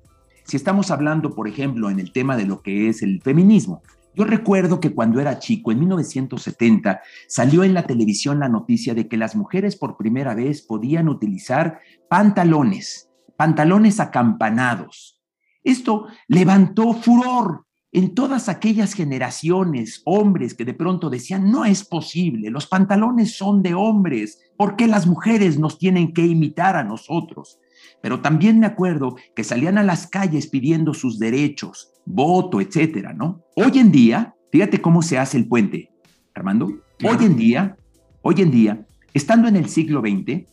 Si 0.44 0.56
estamos 0.56 0.90
hablando, 0.90 1.35
por 1.35 1.48
ejemplo, 1.48 1.90
en 1.90 2.00
el 2.00 2.12
tema 2.12 2.35
de 2.35 2.46
lo 2.46 2.62
que 2.62 2.88
es 2.88 3.02
el 3.02 3.20
feminismo, 3.20 3.83
yo 4.14 4.24
recuerdo 4.24 4.80
que 4.80 4.94
cuando 4.94 5.20
era 5.20 5.38
chico, 5.38 5.70
en 5.70 5.80
1970, 5.80 7.02
salió 7.28 7.62
en 7.62 7.74
la 7.74 7.87
televisión 7.87 8.40
la 8.40 8.48
noticia 8.48 8.94
de 8.94 9.06
que 9.06 9.18
las 9.18 9.37
mujeres 9.37 9.76
por 9.76 9.98
primera 9.98 10.35
vez 10.35 10.62
podían 10.62 11.11
utilizar 11.11 11.80
pantalones, 12.09 13.11
pantalones 13.37 14.00
acampanados. 14.00 15.20
Esto 15.62 16.06
levantó 16.26 16.94
furor 16.94 17.66
en 17.92 18.14
todas 18.14 18.48
aquellas 18.48 18.94
generaciones, 18.94 20.03
hombres 20.05 20.55
que 20.55 20.64
de 20.64 20.74
pronto 20.74 21.11
decían, 21.11 21.50
no 21.50 21.64
es 21.64 21.85
posible, 21.85 22.50
los 22.50 22.66
pantalones 22.66 23.37
son 23.37 23.62
de 23.62 23.74
hombres, 23.74 24.38
¿por 24.57 24.76
qué 24.76 24.87
las 24.87 25.07
mujeres 25.07 25.59
nos 25.59 25.79
tienen 25.79 26.12
que 26.12 26.24
imitar 26.24 26.76
a 26.76 26.85
nosotros? 26.85 27.59
Pero 28.00 28.20
también 28.20 28.61
me 28.61 28.66
acuerdo 28.66 29.16
que 29.35 29.42
salían 29.42 29.76
a 29.76 29.83
las 29.83 30.07
calles 30.07 30.46
pidiendo 30.46 30.94
sus 30.94 31.18
derechos, 31.18 31.92
voto, 32.07 32.61
etcétera, 32.61 33.12
¿no? 33.12 33.42
Hoy 33.57 33.79
en 33.79 33.90
día, 33.90 34.35
fíjate 34.53 34.81
cómo 34.81 35.03
se 35.03 35.18
hace 35.18 35.37
el 35.37 35.48
puente, 35.48 35.90
Armando. 36.35 36.66
Hoy 37.03 37.24
en 37.24 37.37
día, 37.37 37.76
hoy 38.22 38.37
en 38.38 38.50
día, 38.53 38.87
estando 39.14 39.48
en 39.48 39.57
el 39.57 39.68
siglo 39.68 40.00
XX, 40.00 40.46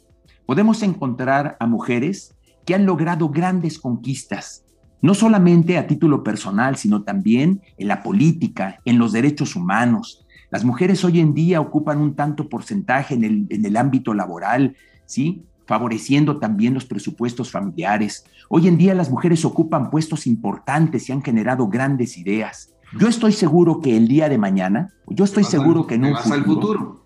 podemos 0.47 0.81
encontrar 0.81 1.55
a 1.59 1.67
mujeres 1.67 2.35
que 2.65 2.73
han 2.73 2.85
logrado 2.85 3.29
grandes 3.29 3.79
conquistas, 3.79 4.65
no 5.01 5.13
solamente 5.13 5.77
a 5.77 5.87
título 5.87 6.23
personal, 6.23 6.75
sino 6.75 7.03
también 7.03 7.61
en 7.77 7.87
la 7.87 8.03
política, 8.03 8.79
en 8.85 8.97
los 8.97 9.11
derechos 9.11 9.55
humanos. 9.55 10.25
Las 10.49 10.63
mujeres 10.63 11.03
hoy 11.03 11.19
en 11.19 11.33
día 11.33 11.61
ocupan 11.61 11.99
un 11.99 12.15
tanto 12.15 12.49
porcentaje 12.49 13.15
en 13.15 13.23
el, 13.23 13.47
en 13.49 13.65
el 13.65 13.77
ámbito 13.77 14.13
laboral, 14.13 14.75
¿sí? 15.05 15.43
favoreciendo 15.65 16.39
también 16.39 16.73
los 16.73 16.85
presupuestos 16.85 17.51
familiares. 17.51 18.25
Hoy 18.49 18.67
en 18.67 18.77
día 18.77 18.93
las 18.93 19.11
mujeres 19.11 19.43
ocupan 19.45 19.89
puestos 19.89 20.25
importantes 20.25 21.09
y 21.09 21.11
han 21.11 21.21
generado 21.21 21.67
grandes 21.67 22.17
ideas. 22.17 22.73
Yo 22.97 23.09
estoy 23.09 23.33
seguro 23.33 23.81
que 23.81 23.97
el 23.97 24.07
día 24.07 24.29
de 24.29 24.37
mañana, 24.37 24.93
yo 25.07 25.25
estoy 25.25 25.43
seguro 25.43 25.85
que 25.85 25.95
en 25.95 26.05
un 26.05 26.15
futuro, 26.15 27.03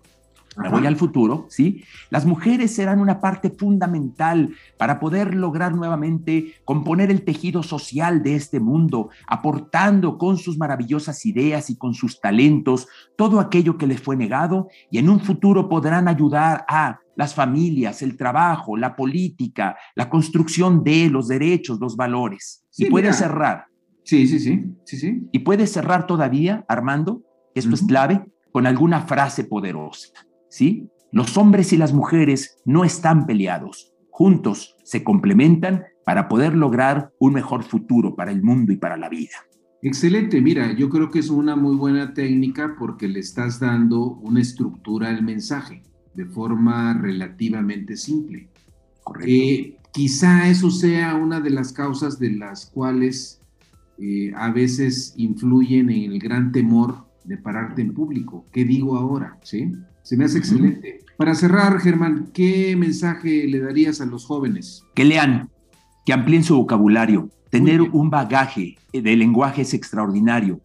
me 0.56 0.68
voy 0.68 0.86
al 0.86 0.96
futuro, 0.96 1.46
¿sí? 1.48 1.84
Las 2.10 2.26
mujeres 2.26 2.74
serán 2.74 3.00
una 3.00 3.20
parte 3.20 3.50
fundamental 3.50 4.54
para 4.78 5.00
poder 5.00 5.34
lograr 5.34 5.74
nuevamente 5.74 6.54
componer 6.64 7.10
el 7.10 7.24
tejido 7.24 7.62
social 7.62 8.22
de 8.22 8.36
este 8.36 8.60
mundo, 8.60 9.10
aportando 9.26 10.18
con 10.18 10.36
sus 10.36 10.58
maravillosas 10.58 11.24
ideas 11.26 11.70
y 11.70 11.76
con 11.76 11.94
sus 11.94 12.20
talentos 12.20 12.88
todo 13.16 13.40
aquello 13.40 13.78
que 13.78 13.86
les 13.86 14.00
fue 14.00 14.16
negado 14.16 14.68
y 14.90 14.98
en 14.98 15.08
un 15.08 15.20
futuro 15.20 15.68
podrán 15.68 16.08
ayudar 16.08 16.64
a 16.68 17.00
las 17.16 17.34
familias, 17.34 18.02
el 18.02 18.16
trabajo, 18.16 18.76
la 18.76 18.96
política, 18.96 19.76
la 19.94 20.08
construcción 20.08 20.82
de 20.82 21.08
los 21.10 21.28
derechos, 21.28 21.78
los 21.80 21.96
valores. 21.96 22.64
y 22.76 22.86
puede 22.86 23.12
cerrar. 23.12 23.66
Sí, 24.04 24.26
sí, 24.26 24.40
sí, 24.40 24.64
sí, 24.84 24.96
sí. 24.96 25.28
Y 25.30 25.40
puede 25.40 25.66
cerrar 25.66 26.06
todavía, 26.06 26.64
Armando, 26.68 27.22
esto 27.54 27.74
es 27.74 27.82
clave, 27.82 28.24
con 28.50 28.66
alguna 28.66 29.02
frase 29.02 29.44
poderosa. 29.44 30.08
¿Sí? 30.52 30.90
Los 31.10 31.36
hombres 31.38 31.72
y 31.72 31.78
las 31.78 31.94
mujeres 31.94 32.58
no 32.66 32.84
están 32.84 33.26
peleados, 33.26 33.94
juntos 34.10 34.76
se 34.84 35.02
complementan 35.02 35.84
para 36.04 36.28
poder 36.28 36.54
lograr 36.54 37.10
un 37.18 37.32
mejor 37.32 37.62
futuro 37.62 38.14
para 38.14 38.32
el 38.32 38.42
mundo 38.42 38.72
y 38.72 38.76
para 38.76 38.98
la 38.98 39.08
vida. 39.08 39.34
Excelente, 39.82 40.40
mira, 40.40 40.72
yo 40.76 40.90
creo 40.90 41.10
que 41.10 41.20
es 41.20 41.30
una 41.30 41.56
muy 41.56 41.74
buena 41.74 42.12
técnica 42.12 42.76
porque 42.78 43.08
le 43.08 43.20
estás 43.20 43.58
dando 43.60 44.12
una 44.22 44.40
estructura 44.40 45.08
al 45.08 45.22
mensaje 45.22 45.82
de 46.14 46.26
forma 46.26 46.94
relativamente 47.00 47.96
simple. 47.96 48.50
Correcto. 49.02 49.32
Eh, 49.32 49.78
quizá 49.92 50.48
eso 50.48 50.70
sea 50.70 51.14
una 51.14 51.40
de 51.40 51.50
las 51.50 51.72
causas 51.72 52.18
de 52.18 52.30
las 52.30 52.66
cuales 52.66 53.40
eh, 53.98 54.32
a 54.36 54.50
veces 54.50 55.14
influyen 55.16 55.90
en 55.90 56.12
el 56.12 56.18
gran 56.18 56.52
temor 56.52 57.06
de 57.24 57.36
pararte 57.36 57.82
en 57.82 57.94
público. 57.94 58.46
¿Qué 58.52 58.64
digo 58.64 58.96
ahora? 58.96 59.38
¿Sí? 59.42 59.72
Se 60.02 60.16
me 60.16 60.24
hace 60.24 60.38
excelente. 60.38 61.00
Para 61.16 61.34
cerrar, 61.34 61.78
Germán, 61.78 62.30
¿qué 62.32 62.74
mensaje 62.76 63.46
le 63.46 63.60
darías 63.60 64.00
a 64.00 64.06
los 64.06 64.26
jóvenes? 64.26 64.84
Que 64.94 65.04
lean, 65.04 65.50
que 66.04 66.12
amplíen 66.12 66.44
su 66.44 66.56
vocabulario. 66.56 67.30
Tener 67.50 67.82
un 67.82 68.10
bagaje 68.10 68.76
de 68.92 69.16
lenguaje 69.16 69.62
es 69.62 69.74
extraordinario, 69.74 70.60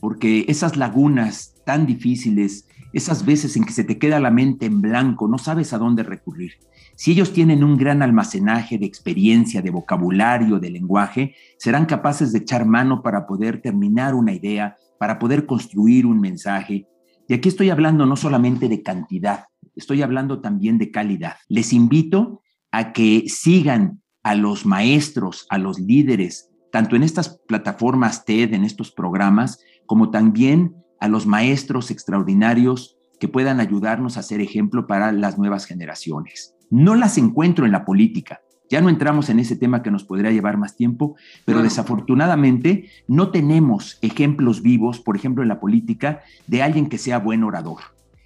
porque 0.00 0.46
esas 0.48 0.76
lagunas 0.76 1.54
tan 1.66 1.86
difíciles, 1.86 2.66
esas 2.92 3.24
veces 3.24 3.56
en 3.56 3.64
que 3.64 3.72
se 3.72 3.84
te 3.84 3.98
queda 3.98 4.18
la 4.18 4.30
mente 4.30 4.66
en 4.66 4.80
blanco, 4.80 5.28
no 5.28 5.38
sabes 5.38 5.72
a 5.72 5.78
dónde 5.78 6.02
recurrir. 6.02 6.52
Si 6.96 7.12
ellos 7.12 7.32
tienen 7.32 7.62
un 7.62 7.76
gran 7.76 8.02
almacenaje 8.02 8.78
de 8.78 8.86
experiencia, 8.86 9.62
de 9.62 9.70
vocabulario, 9.70 10.58
de 10.58 10.70
lenguaje, 10.70 11.34
serán 11.58 11.86
capaces 11.86 12.32
de 12.32 12.38
echar 12.38 12.66
mano 12.66 13.02
para 13.02 13.26
poder 13.26 13.62
terminar 13.62 14.14
una 14.14 14.32
idea, 14.32 14.76
para 15.00 15.18
poder 15.18 15.46
construir 15.46 16.04
un 16.04 16.20
mensaje, 16.20 16.86
y 17.26 17.32
aquí 17.32 17.48
estoy 17.48 17.70
hablando 17.70 18.04
no 18.04 18.16
solamente 18.16 18.68
de 18.68 18.82
cantidad, 18.82 19.46
estoy 19.74 20.02
hablando 20.02 20.42
también 20.42 20.76
de 20.76 20.90
calidad. 20.90 21.36
Les 21.48 21.72
invito 21.72 22.42
a 22.70 22.92
que 22.92 23.24
sigan 23.26 24.02
a 24.22 24.34
los 24.34 24.66
maestros, 24.66 25.46
a 25.48 25.56
los 25.56 25.80
líderes, 25.80 26.50
tanto 26.70 26.96
en 26.96 27.02
estas 27.02 27.40
plataformas 27.48 28.26
TED, 28.26 28.52
en 28.52 28.62
estos 28.62 28.92
programas, 28.92 29.58
como 29.86 30.10
también 30.10 30.74
a 31.00 31.08
los 31.08 31.24
maestros 31.24 31.90
extraordinarios 31.90 32.98
que 33.18 33.28
puedan 33.28 33.58
ayudarnos 33.58 34.18
a 34.18 34.22
ser 34.22 34.42
ejemplo 34.42 34.86
para 34.86 35.12
las 35.12 35.38
nuevas 35.38 35.64
generaciones. 35.64 36.54
No 36.68 36.94
las 36.94 37.16
encuentro 37.16 37.64
en 37.64 37.72
la 37.72 37.86
política, 37.86 38.42
ya 38.70 38.80
no 38.80 38.88
entramos 38.88 39.28
en 39.28 39.40
ese 39.40 39.56
tema 39.56 39.82
que 39.82 39.90
nos 39.90 40.04
podría 40.04 40.30
llevar 40.30 40.56
más 40.56 40.76
tiempo, 40.76 41.16
pero 41.44 41.60
desafortunadamente 41.62 42.88
no 43.08 43.30
tenemos 43.30 43.98
ejemplos 44.00 44.62
vivos, 44.62 45.00
por 45.00 45.16
ejemplo, 45.16 45.42
en 45.42 45.48
la 45.48 45.58
política, 45.58 46.22
de 46.46 46.62
alguien 46.62 46.88
que 46.88 46.96
sea 46.96 47.18
buen 47.18 47.42
orador. 47.42 47.80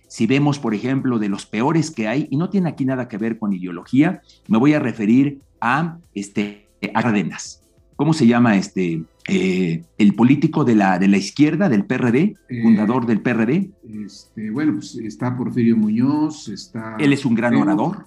Si 0.07 0.27
vemos, 0.27 0.59
por 0.59 0.75
ejemplo, 0.75 1.19
de 1.19 1.31
los 1.31 1.47
peores 1.47 1.91
que 1.91 2.07
hay, 2.07 2.29
y 2.31 2.37
no 2.37 2.51
tiene 2.51 2.69
aquí 2.69 2.85
nada 2.85 3.09
que 3.09 3.17
ver 3.17 3.39
con 3.39 3.55
ideología, 3.55 4.21
me 4.47 4.59
voy 4.59 4.75
a 4.75 4.79
referir 4.79 5.41
a, 5.61 5.97
este, 6.15 6.69
Cárdenas. 6.93 7.63
¿Cómo 7.97 8.13
se 8.13 8.27
llama 8.27 8.57
este, 8.57 9.03
eh, 9.27 9.83
el 9.97 10.15
político 10.15 10.65
de 10.65 10.75
la, 10.75 10.99
de 10.99 11.09
la 11.09 11.17
izquierda, 11.17 11.71
del 11.71 11.87
PRD, 11.87 12.37
eh, 12.49 12.63
fundador 12.63 13.07
del 13.07 13.23
PRD? 13.23 13.71
Este, 14.05 14.51
bueno, 14.51 14.75
pues 14.75 14.97
está 14.97 15.35
Porfirio 15.35 15.77
Muñoz, 15.77 16.49
está... 16.49 16.97
Él 16.99 17.15
es 17.15 17.25
un 17.25 17.35
gran 17.35 17.55
orador. 17.55 18.07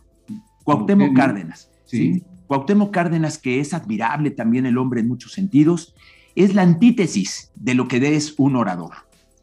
Cuauhtémoc 0.64 1.16
Cárdenas. 1.16 1.72
¿Sí? 1.88 2.24
Cuauhtémoc 2.48 2.92
Cárdenas, 2.92 3.38
que 3.38 3.60
es 3.60 3.74
admirable 3.74 4.32
también 4.32 4.66
el 4.66 4.78
hombre 4.78 5.02
en 5.02 5.08
muchos 5.08 5.34
sentidos, 5.34 5.96
es 6.36 6.54
la 6.54 6.62
antítesis 6.62 7.52
de 7.56 7.74
lo 7.74 7.88
que 7.88 8.16
es 8.16 8.36
un 8.38 8.56
orador. 8.56 8.94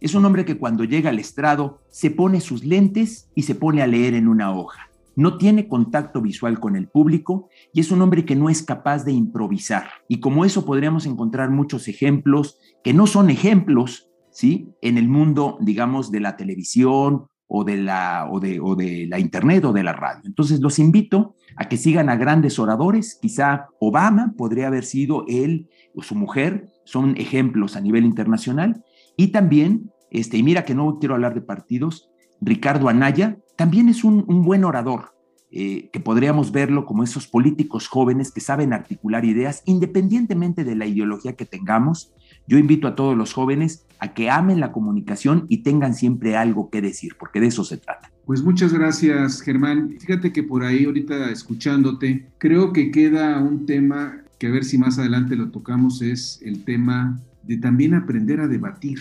Es 0.00 0.14
un 0.14 0.24
hombre 0.24 0.44
que 0.44 0.58
cuando 0.58 0.84
llega 0.84 1.10
al 1.10 1.18
estrado 1.18 1.80
se 1.90 2.10
pone 2.10 2.40
sus 2.40 2.64
lentes 2.64 3.30
y 3.34 3.42
se 3.42 3.54
pone 3.54 3.82
a 3.82 3.86
leer 3.86 4.14
en 4.14 4.28
una 4.28 4.54
hoja. 4.54 4.90
No 5.16 5.38
tiene 5.38 5.68
contacto 5.68 6.20
visual 6.20 6.60
con 6.60 6.76
el 6.76 6.88
público 6.88 7.48
y 7.72 7.80
es 7.80 7.90
un 7.90 8.02
hombre 8.02 8.24
que 8.24 8.36
no 8.36 8.50
es 8.50 8.62
capaz 8.62 9.04
de 9.04 9.12
improvisar. 9.12 9.86
Y 10.08 10.20
como 10.20 10.44
eso 10.44 10.64
podríamos 10.64 11.06
encontrar 11.06 11.50
muchos 11.50 11.88
ejemplos 11.88 12.58
que 12.82 12.92
no 12.92 13.06
son 13.06 13.30
ejemplos, 13.30 14.10
¿sí? 14.30 14.68
En 14.82 14.98
el 14.98 15.08
mundo, 15.08 15.56
digamos, 15.60 16.10
de 16.10 16.20
la 16.20 16.36
televisión 16.36 17.26
o 17.56 17.62
de 17.62 17.76
la, 17.76 18.26
o 18.28 18.40
de, 18.40 18.58
o 18.58 18.74
de 18.74 19.06
la 19.08 19.20
internet 19.20 19.64
o 19.64 19.72
de 19.72 19.84
la 19.84 19.92
radio. 19.92 20.22
Entonces 20.24 20.58
los 20.60 20.80
invito 20.80 21.36
a 21.54 21.68
que 21.68 21.76
sigan 21.76 22.08
a 22.08 22.16
grandes 22.16 22.58
oradores. 22.58 23.16
Quizá 23.22 23.68
Obama 23.78 24.34
podría 24.36 24.66
haber 24.66 24.84
sido 24.84 25.24
él 25.28 25.68
o 25.94 26.02
su 26.02 26.16
mujer, 26.16 26.66
son 26.84 27.14
ejemplos 27.16 27.76
a 27.76 27.80
nivel 27.80 28.04
internacional. 28.04 28.82
Y 29.16 29.28
también, 29.28 29.92
este, 30.10 30.36
y 30.36 30.42
mira 30.42 30.64
que 30.64 30.74
no 30.74 30.98
quiero 30.98 31.14
hablar 31.14 31.34
de 31.34 31.42
partidos, 31.42 32.10
Ricardo 32.40 32.88
Anaya 32.88 33.38
también 33.56 33.88
es 33.88 34.02
un, 34.02 34.24
buen 34.44 34.64
orador, 34.64 35.14
eh, 35.52 35.90
que 35.92 36.00
podríamos 36.00 36.50
verlo 36.50 36.84
como 36.84 37.04
esos 37.04 37.28
políticos 37.28 37.86
jóvenes 37.86 38.32
que 38.32 38.40
saben 38.40 38.72
articular 38.72 39.24
ideas 39.24 39.62
independientemente 39.64 40.64
de 40.64 40.74
la 40.74 40.86
ideología 40.86 41.36
que 41.36 41.46
tengamos. 41.46 42.12
Yo 42.46 42.58
invito 42.58 42.88
a 42.88 42.94
todos 42.94 43.16
los 43.16 43.32
jóvenes 43.32 43.86
a 43.98 44.12
que 44.12 44.30
amen 44.30 44.60
la 44.60 44.72
comunicación 44.72 45.46
y 45.48 45.58
tengan 45.58 45.94
siempre 45.94 46.36
algo 46.36 46.70
que 46.70 46.82
decir, 46.82 47.16
porque 47.18 47.40
de 47.40 47.46
eso 47.46 47.64
se 47.64 47.78
trata. 47.78 48.10
Pues 48.26 48.42
muchas 48.42 48.72
gracias, 48.72 49.40
Germán. 49.40 49.96
Fíjate 49.98 50.32
que 50.32 50.42
por 50.42 50.64
ahí, 50.64 50.84
ahorita 50.84 51.30
escuchándote, 51.30 52.26
creo 52.38 52.72
que 52.72 52.90
queda 52.90 53.38
un 53.40 53.66
tema 53.66 54.24
que 54.38 54.46
a 54.46 54.50
ver 54.50 54.64
si 54.64 54.78
más 54.78 54.98
adelante 54.98 55.36
lo 55.36 55.50
tocamos, 55.50 56.02
es 56.02 56.40
el 56.42 56.64
tema 56.64 57.20
de 57.42 57.58
también 57.58 57.94
aprender 57.94 58.40
a 58.40 58.48
debatir, 58.48 58.98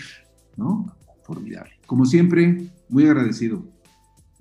¿no? 0.56 0.94
Formidable. 1.24 1.72
Como 1.86 2.06
siempre, 2.06 2.66
muy 2.88 3.06
agradecido. 3.06 3.64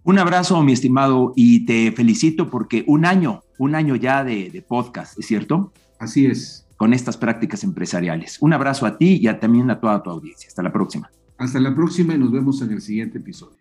Un 0.03 0.19
abrazo, 0.19 0.61
mi 0.63 0.73
estimado, 0.73 1.31
y 1.35 1.65
te 1.65 1.91
felicito 1.93 2.49
porque 2.49 2.83
un 2.87 3.05
año, 3.05 3.43
un 3.57 3.73
año 3.73 3.95
ya 3.95 4.23
de, 4.23 4.63
podcast, 4.67 5.17
¿es 5.17 5.27
cierto? 5.27 5.71
Así 5.97 6.25
es. 6.25 6.67
Con 6.83 6.93
estas 6.93 7.15
prácticas 7.15 7.63
empresariales. 7.63 8.39
Un 8.41 8.51
abrazo 8.51 8.85
a 8.85 8.97
ti 8.97 9.17
y 9.21 9.33
también 9.35 9.71
a 9.71 9.79
toda 9.79 10.03
tu 10.03 10.09
audiencia. 10.09 10.49
Hasta 10.49 10.61
la 10.61 10.73
próxima. 10.73 11.09
Hasta 11.37 11.57
la 11.61 11.73
próxima 11.73 12.13
y 12.13 12.17
nos 12.17 12.29
vemos 12.29 12.61
en 12.61 12.71
el 12.71 12.81
siguiente 12.81 13.19
episodio. 13.19 13.57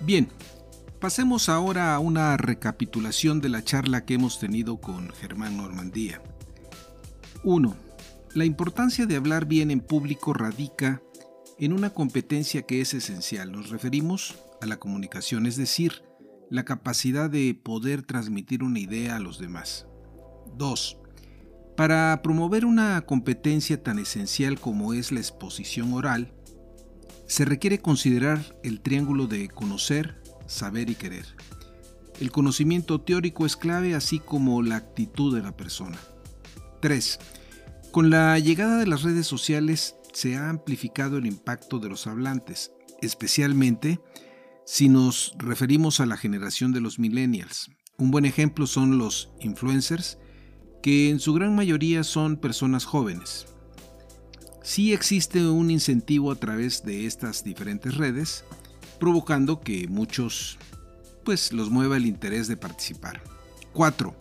Bien, 0.00 0.26
pasemos 0.98 1.48
ahora 1.48 1.94
a 1.94 2.00
una 2.00 2.36
recapitulación 2.36 3.40
de 3.40 3.48
la 3.48 3.62
charla 3.62 4.04
que 4.04 4.14
hemos 4.14 4.40
tenido 4.40 4.78
con 4.78 5.10
Germán 5.10 5.56
Normandía. 5.56 6.20
1. 7.44 7.76
La 8.34 8.44
importancia 8.44 9.06
de 9.06 9.14
hablar 9.14 9.46
bien 9.46 9.70
en 9.70 9.78
público 9.78 10.32
radica 10.32 11.00
en 11.58 11.72
una 11.72 11.90
competencia 11.90 12.62
que 12.62 12.80
es 12.80 12.94
esencial. 12.94 13.52
Nos 13.52 13.70
referimos 13.70 14.36
a 14.60 14.66
la 14.66 14.78
comunicación, 14.78 15.46
es 15.46 15.56
decir, 15.56 16.02
la 16.50 16.64
capacidad 16.64 17.30
de 17.30 17.54
poder 17.54 18.02
transmitir 18.02 18.62
una 18.62 18.78
idea 18.78 19.16
a 19.16 19.20
los 19.20 19.38
demás. 19.38 19.86
2. 20.56 20.98
Para 21.76 22.20
promover 22.22 22.64
una 22.64 23.00
competencia 23.02 23.82
tan 23.82 23.98
esencial 23.98 24.58
como 24.60 24.94
es 24.94 25.12
la 25.12 25.20
exposición 25.20 25.92
oral, 25.92 26.32
se 27.26 27.44
requiere 27.44 27.80
considerar 27.80 28.40
el 28.62 28.80
triángulo 28.80 29.26
de 29.26 29.48
conocer, 29.48 30.22
saber 30.46 30.90
y 30.90 30.94
querer. 30.94 31.26
El 32.20 32.30
conocimiento 32.30 33.00
teórico 33.00 33.44
es 33.44 33.56
clave 33.56 33.94
así 33.94 34.20
como 34.20 34.62
la 34.62 34.76
actitud 34.76 35.34
de 35.34 35.42
la 35.42 35.56
persona. 35.56 35.98
3. 36.80 37.18
Con 37.90 38.10
la 38.10 38.38
llegada 38.38 38.78
de 38.78 38.86
las 38.86 39.02
redes 39.02 39.26
sociales 39.26 39.96
se 40.16 40.36
ha 40.36 40.48
amplificado 40.48 41.18
el 41.18 41.26
impacto 41.26 41.78
de 41.78 41.88
los 41.88 42.06
hablantes, 42.06 42.72
especialmente 43.02 44.00
si 44.64 44.88
nos 44.88 45.34
referimos 45.38 46.00
a 46.00 46.06
la 46.06 46.16
generación 46.16 46.72
de 46.72 46.80
los 46.80 46.98
millennials. 46.98 47.70
Un 47.98 48.10
buen 48.10 48.24
ejemplo 48.24 48.66
son 48.66 48.98
los 48.98 49.30
influencers, 49.40 50.18
que 50.82 51.10
en 51.10 51.20
su 51.20 51.34
gran 51.34 51.54
mayoría 51.54 52.04
son 52.04 52.36
personas 52.36 52.84
jóvenes 52.84 53.46
sí 54.66 54.92
existe 54.92 55.46
un 55.46 55.70
incentivo 55.70 56.32
a 56.32 56.34
través 56.34 56.82
de 56.82 57.06
estas 57.06 57.44
diferentes 57.44 57.96
redes, 57.96 58.44
provocando 58.98 59.60
que 59.60 59.86
muchos 59.86 60.58
pues 61.24 61.52
los 61.52 61.70
mueva 61.70 61.96
el 61.96 62.06
interés 62.06 62.48
de 62.48 62.56
participar. 62.56 63.22
4. 63.72 64.14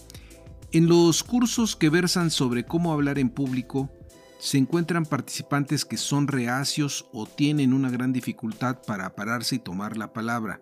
En 0.71 0.87
los 0.87 1.23
cursos 1.23 1.75
que 1.75 1.89
versan 1.89 2.29
sobre 2.29 2.63
cómo 2.63 2.93
hablar 2.93 3.17
en 3.17 3.29
público, 3.29 3.91
se 4.39 4.57
encuentran 4.57 5.05
participantes 5.05 5.85
que 5.85 5.97
son 5.97 6.27
reacios 6.27 7.07
o 7.13 7.25
tienen 7.25 7.73
una 7.73 7.89
gran 7.89 8.13
dificultad 8.13 8.81
para 8.85 9.15
pararse 9.15 9.55
y 9.55 9.59
tomar 9.59 9.97
la 9.97 10.13
palabra, 10.13 10.61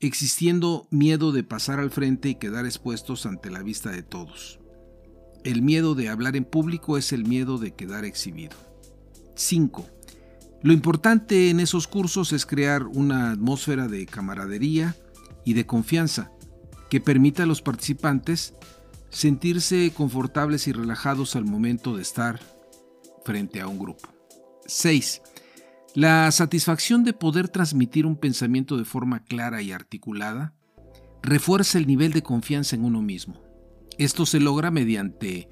existiendo 0.00 0.86
miedo 0.90 1.32
de 1.32 1.44
pasar 1.44 1.78
al 1.78 1.90
frente 1.90 2.28
y 2.28 2.34
quedar 2.34 2.66
expuestos 2.66 3.24
ante 3.26 3.50
la 3.50 3.62
vista 3.62 3.90
de 3.90 4.02
todos. 4.02 4.58
El 5.44 5.62
miedo 5.62 5.94
de 5.94 6.08
hablar 6.08 6.36
en 6.36 6.44
público 6.44 6.98
es 6.98 7.12
el 7.12 7.24
miedo 7.24 7.58
de 7.58 7.74
quedar 7.74 8.04
exhibido. 8.04 8.56
5. 9.34 9.86
Lo 10.62 10.72
importante 10.72 11.50
en 11.50 11.58
esos 11.58 11.88
cursos 11.88 12.32
es 12.32 12.46
crear 12.46 12.84
una 12.86 13.32
atmósfera 13.32 13.88
de 13.88 14.06
camaradería 14.06 14.96
y 15.44 15.54
de 15.54 15.66
confianza 15.66 16.30
que 16.88 17.00
permita 17.00 17.42
a 17.42 17.46
los 17.46 17.62
participantes 17.62 18.54
sentirse 19.10 19.92
confortables 19.94 20.68
y 20.68 20.72
relajados 20.72 21.34
al 21.36 21.44
momento 21.44 21.96
de 21.96 22.02
estar 22.02 22.40
frente 23.24 23.60
a 23.60 23.66
un 23.66 23.78
grupo. 23.78 24.08
6. 24.66 25.22
La 25.94 26.30
satisfacción 26.30 27.04
de 27.04 27.12
poder 27.12 27.48
transmitir 27.48 28.06
un 28.06 28.16
pensamiento 28.16 28.76
de 28.76 28.84
forma 28.84 29.24
clara 29.24 29.60
y 29.60 29.72
articulada 29.72 30.54
refuerza 31.22 31.78
el 31.78 31.86
nivel 31.86 32.12
de 32.12 32.22
confianza 32.22 32.76
en 32.76 32.84
uno 32.84 33.02
mismo. 33.02 33.42
Esto 33.98 34.24
se 34.24 34.40
logra 34.40 34.70
mediante 34.70 35.48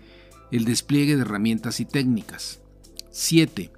el 0.50 0.64
despliegue 0.64 1.16
de 1.16 1.22
herramientas 1.22 1.80
y 1.80 1.84
técnicas. 1.84 2.62
7. 3.10 3.70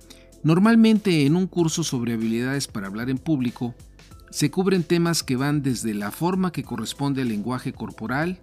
Normalmente 0.42 1.26
en 1.26 1.36
un 1.36 1.46
curso 1.46 1.84
sobre 1.84 2.14
habilidades 2.14 2.68
para 2.68 2.86
hablar 2.86 3.10
en 3.10 3.18
público, 3.18 3.74
se 4.30 4.50
cubren 4.50 4.82
temas 4.82 5.22
que 5.22 5.36
van 5.36 5.62
desde 5.62 5.94
la 5.94 6.10
forma 6.10 6.52
que 6.52 6.64
corresponde 6.64 7.22
al 7.22 7.28
lenguaje 7.28 7.72
corporal, 7.72 8.40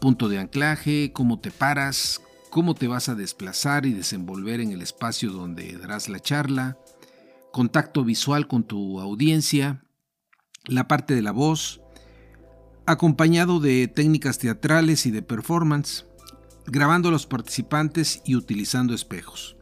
punto 0.00 0.28
de 0.28 0.38
anclaje, 0.38 1.12
cómo 1.12 1.40
te 1.40 1.50
paras, 1.50 2.20
cómo 2.56 2.74
te 2.74 2.88
vas 2.88 3.10
a 3.10 3.14
desplazar 3.14 3.84
y 3.84 3.92
desenvolver 3.92 4.60
en 4.62 4.72
el 4.72 4.80
espacio 4.80 5.30
donde 5.30 5.76
darás 5.76 6.08
la 6.08 6.20
charla, 6.20 6.78
contacto 7.52 8.02
visual 8.02 8.48
con 8.48 8.64
tu 8.64 8.98
audiencia, 8.98 9.84
la 10.64 10.88
parte 10.88 11.14
de 11.14 11.20
la 11.20 11.32
voz, 11.32 11.82
acompañado 12.86 13.60
de 13.60 13.88
técnicas 13.88 14.38
teatrales 14.38 15.04
y 15.04 15.10
de 15.10 15.20
performance, 15.20 16.06
grabando 16.64 17.10
a 17.10 17.12
los 17.12 17.26
participantes 17.26 18.22
y 18.24 18.36
utilizando 18.36 18.94
espejos. 18.94 19.58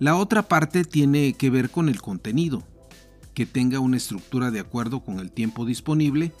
La 0.00 0.16
otra 0.16 0.48
parte 0.48 0.84
tiene 0.84 1.34
que 1.34 1.50
ver 1.50 1.70
con 1.70 1.88
el 1.88 2.02
contenido, 2.02 2.66
que 3.32 3.46
tenga 3.46 3.78
una 3.78 3.96
estructura 3.96 4.50
de 4.50 4.58
acuerdo 4.58 5.04
con 5.04 5.20
el 5.20 5.30
tiempo 5.30 5.64
disponible 5.64 6.32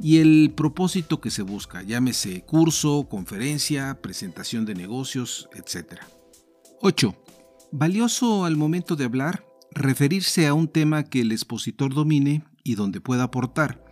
y 0.00 0.18
el 0.18 0.52
propósito 0.56 1.20
que 1.20 1.30
se 1.30 1.42
busca, 1.42 1.82
llámese 1.82 2.42
curso, 2.42 3.08
conferencia, 3.08 4.00
presentación 4.00 4.64
de 4.64 4.74
negocios, 4.74 5.48
etc. 5.54 6.00
8. 6.80 7.14
Valioso 7.72 8.44
al 8.44 8.56
momento 8.56 8.96
de 8.96 9.04
hablar, 9.04 9.46
referirse 9.72 10.46
a 10.46 10.54
un 10.54 10.68
tema 10.68 11.04
que 11.04 11.20
el 11.20 11.32
expositor 11.32 11.94
domine 11.94 12.44
y 12.62 12.74
donde 12.74 13.00
pueda 13.00 13.24
aportar. 13.24 13.84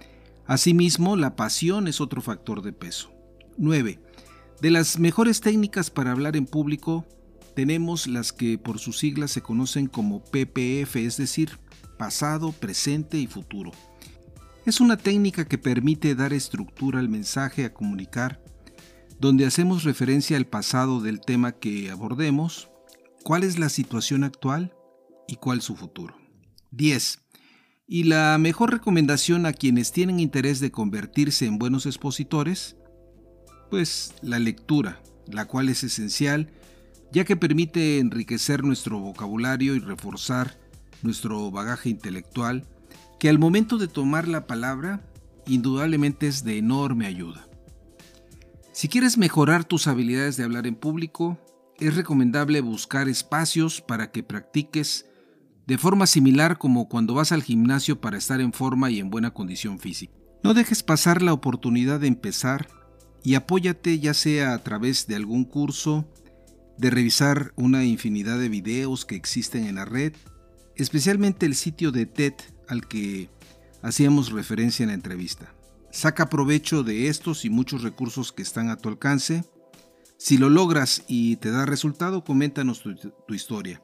Asimismo, 0.46 1.16
la 1.16 1.36
pasión 1.36 1.88
es 1.88 2.00
otro 2.00 2.20
factor 2.20 2.62
de 2.62 2.72
peso. 2.72 3.12
9. 3.58 4.00
De 4.60 4.70
las 4.70 4.98
mejores 4.98 5.40
técnicas 5.40 5.90
para 5.90 6.12
hablar 6.12 6.36
en 6.36 6.46
público 6.46 7.06
tenemos 7.54 8.06
las 8.06 8.32
que 8.32 8.58
por 8.58 8.78
sus 8.78 8.98
siglas 8.98 9.30
se 9.30 9.42
conocen 9.42 9.86
como 9.86 10.22
PPF, 10.24 10.96
es 10.96 11.16
decir, 11.16 11.58
pasado, 11.98 12.52
presente 12.52 13.18
y 13.18 13.26
futuro. 13.26 13.72
Es 14.64 14.80
una 14.80 14.96
técnica 14.96 15.44
que 15.44 15.58
permite 15.58 16.14
dar 16.14 16.32
estructura 16.32 17.00
al 17.00 17.08
mensaje 17.08 17.64
a 17.64 17.74
comunicar, 17.74 18.42
donde 19.18 19.44
hacemos 19.44 19.84
referencia 19.84 20.36
al 20.36 20.46
pasado 20.46 21.00
del 21.00 21.20
tema 21.20 21.52
que 21.52 21.90
abordemos, 21.90 22.70
cuál 23.24 23.42
es 23.42 23.58
la 23.58 23.68
situación 23.68 24.24
actual 24.24 24.74
y 25.26 25.36
cuál 25.36 25.62
su 25.62 25.74
futuro. 25.74 26.16
10. 26.70 27.18
Y 27.88 28.04
la 28.04 28.38
mejor 28.38 28.70
recomendación 28.70 29.46
a 29.46 29.52
quienes 29.52 29.92
tienen 29.92 30.20
interés 30.20 30.60
de 30.60 30.70
convertirse 30.70 31.46
en 31.46 31.58
buenos 31.58 31.86
expositores, 31.86 32.76
pues 33.68 34.14
la 34.22 34.38
lectura, 34.38 35.02
la 35.26 35.46
cual 35.46 35.68
es 35.68 35.82
esencial 35.82 36.52
ya 37.12 37.24
que 37.24 37.36
permite 37.36 37.98
enriquecer 37.98 38.64
nuestro 38.64 38.98
vocabulario 38.98 39.74
y 39.74 39.78
reforzar 39.78 40.58
nuestro 41.02 41.50
bagaje 41.50 41.90
intelectual, 41.90 42.66
que 43.22 43.28
al 43.28 43.38
momento 43.38 43.78
de 43.78 43.86
tomar 43.86 44.26
la 44.26 44.48
palabra 44.48 45.00
indudablemente 45.46 46.26
es 46.26 46.42
de 46.42 46.58
enorme 46.58 47.06
ayuda. 47.06 47.46
Si 48.72 48.88
quieres 48.88 49.16
mejorar 49.16 49.62
tus 49.62 49.86
habilidades 49.86 50.36
de 50.36 50.42
hablar 50.42 50.66
en 50.66 50.74
público, 50.74 51.38
es 51.78 51.94
recomendable 51.94 52.60
buscar 52.62 53.08
espacios 53.08 53.80
para 53.80 54.10
que 54.10 54.24
practiques 54.24 55.06
de 55.68 55.78
forma 55.78 56.08
similar 56.08 56.58
como 56.58 56.88
cuando 56.88 57.14
vas 57.14 57.30
al 57.30 57.44
gimnasio 57.44 58.00
para 58.00 58.18
estar 58.18 58.40
en 58.40 58.52
forma 58.52 58.90
y 58.90 58.98
en 58.98 59.08
buena 59.08 59.32
condición 59.32 59.78
física. 59.78 60.14
No 60.42 60.52
dejes 60.52 60.82
pasar 60.82 61.22
la 61.22 61.32
oportunidad 61.32 62.00
de 62.00 62.08
empezar 62.08 62.66
y 63.22 63.36
apóyate 63.36 64.00
ya 64.00 64.14
sea 64.14 64.52
a 64.52 64.64
través 64.64 65.06
de 65.06 65.14
algún 65.14 65.44
curso, 65.44 66.08
de 66.76 66.90
revisar 66.90 67.52
una 67.54 67.84
infinidad 67.84 68.40
de 68.40 68.48
videos 68.48 69.04
que 69.04 69.14
existen 69.14 69.66
en 69.66 69.76
la 69.76 69.84
red, 69.84 70.12
especialmente 70.74 71.46
el 71.46 71.54
sitio 71.54 71.92
de 71.92 72.06
TED 72.06 72.34
al 72.72 72.88
que 72.88 73.30
hacíamos 73.82 74.32
referencia 74.32 74.82
en 74.82 74.88
la 74.88 74.94
entrevista. 74.94 75.54
Saca 75.90 76.30
provecho 76.30 76.82
de 76.82 77.08
estos 77.08 77.44
y 77.44 77.50
muchos 77.50 77.82
recursos 77.82 78.32
que 78.32 78.40
están 78.42 78.70
a 78.70 78.76
tu 78.76 78.88
alcance. 78.88 79.44
Si 80.16 80.38
lo 80.38 80.48
logras 80.48 81.04
y 81.06 81.36
te 81.36 81.50
da 81.50 81.66
resultado, 81.66 82.24
coméntanos 82.24 82.82
tu, 82.82 83.34
historia. 83.34 83.82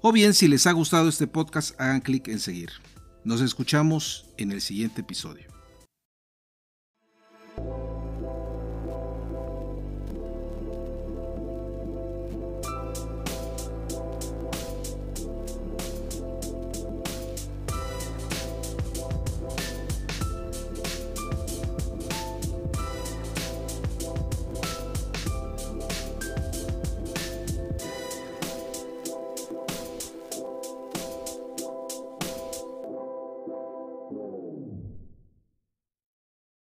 o 0.03 0.11
bien 0.11 0.33
si 0.33 0.47
les 0.47 0.65
ha 0.67 0.71
gustado 0.71 1.09
este 1.09 1.27
podcast, 1.27 1.79
hagan 1.79 2.01
clic 2.01 2.27
en 2.27 2.39
seguir. 2.39 2.71
Nos 3.23 3.39
escuchamos 3.41 4.25
en 4.37 4.51
el 4.51 4.61
siguiente 4.61 5.01
episodio. 5.01 5.50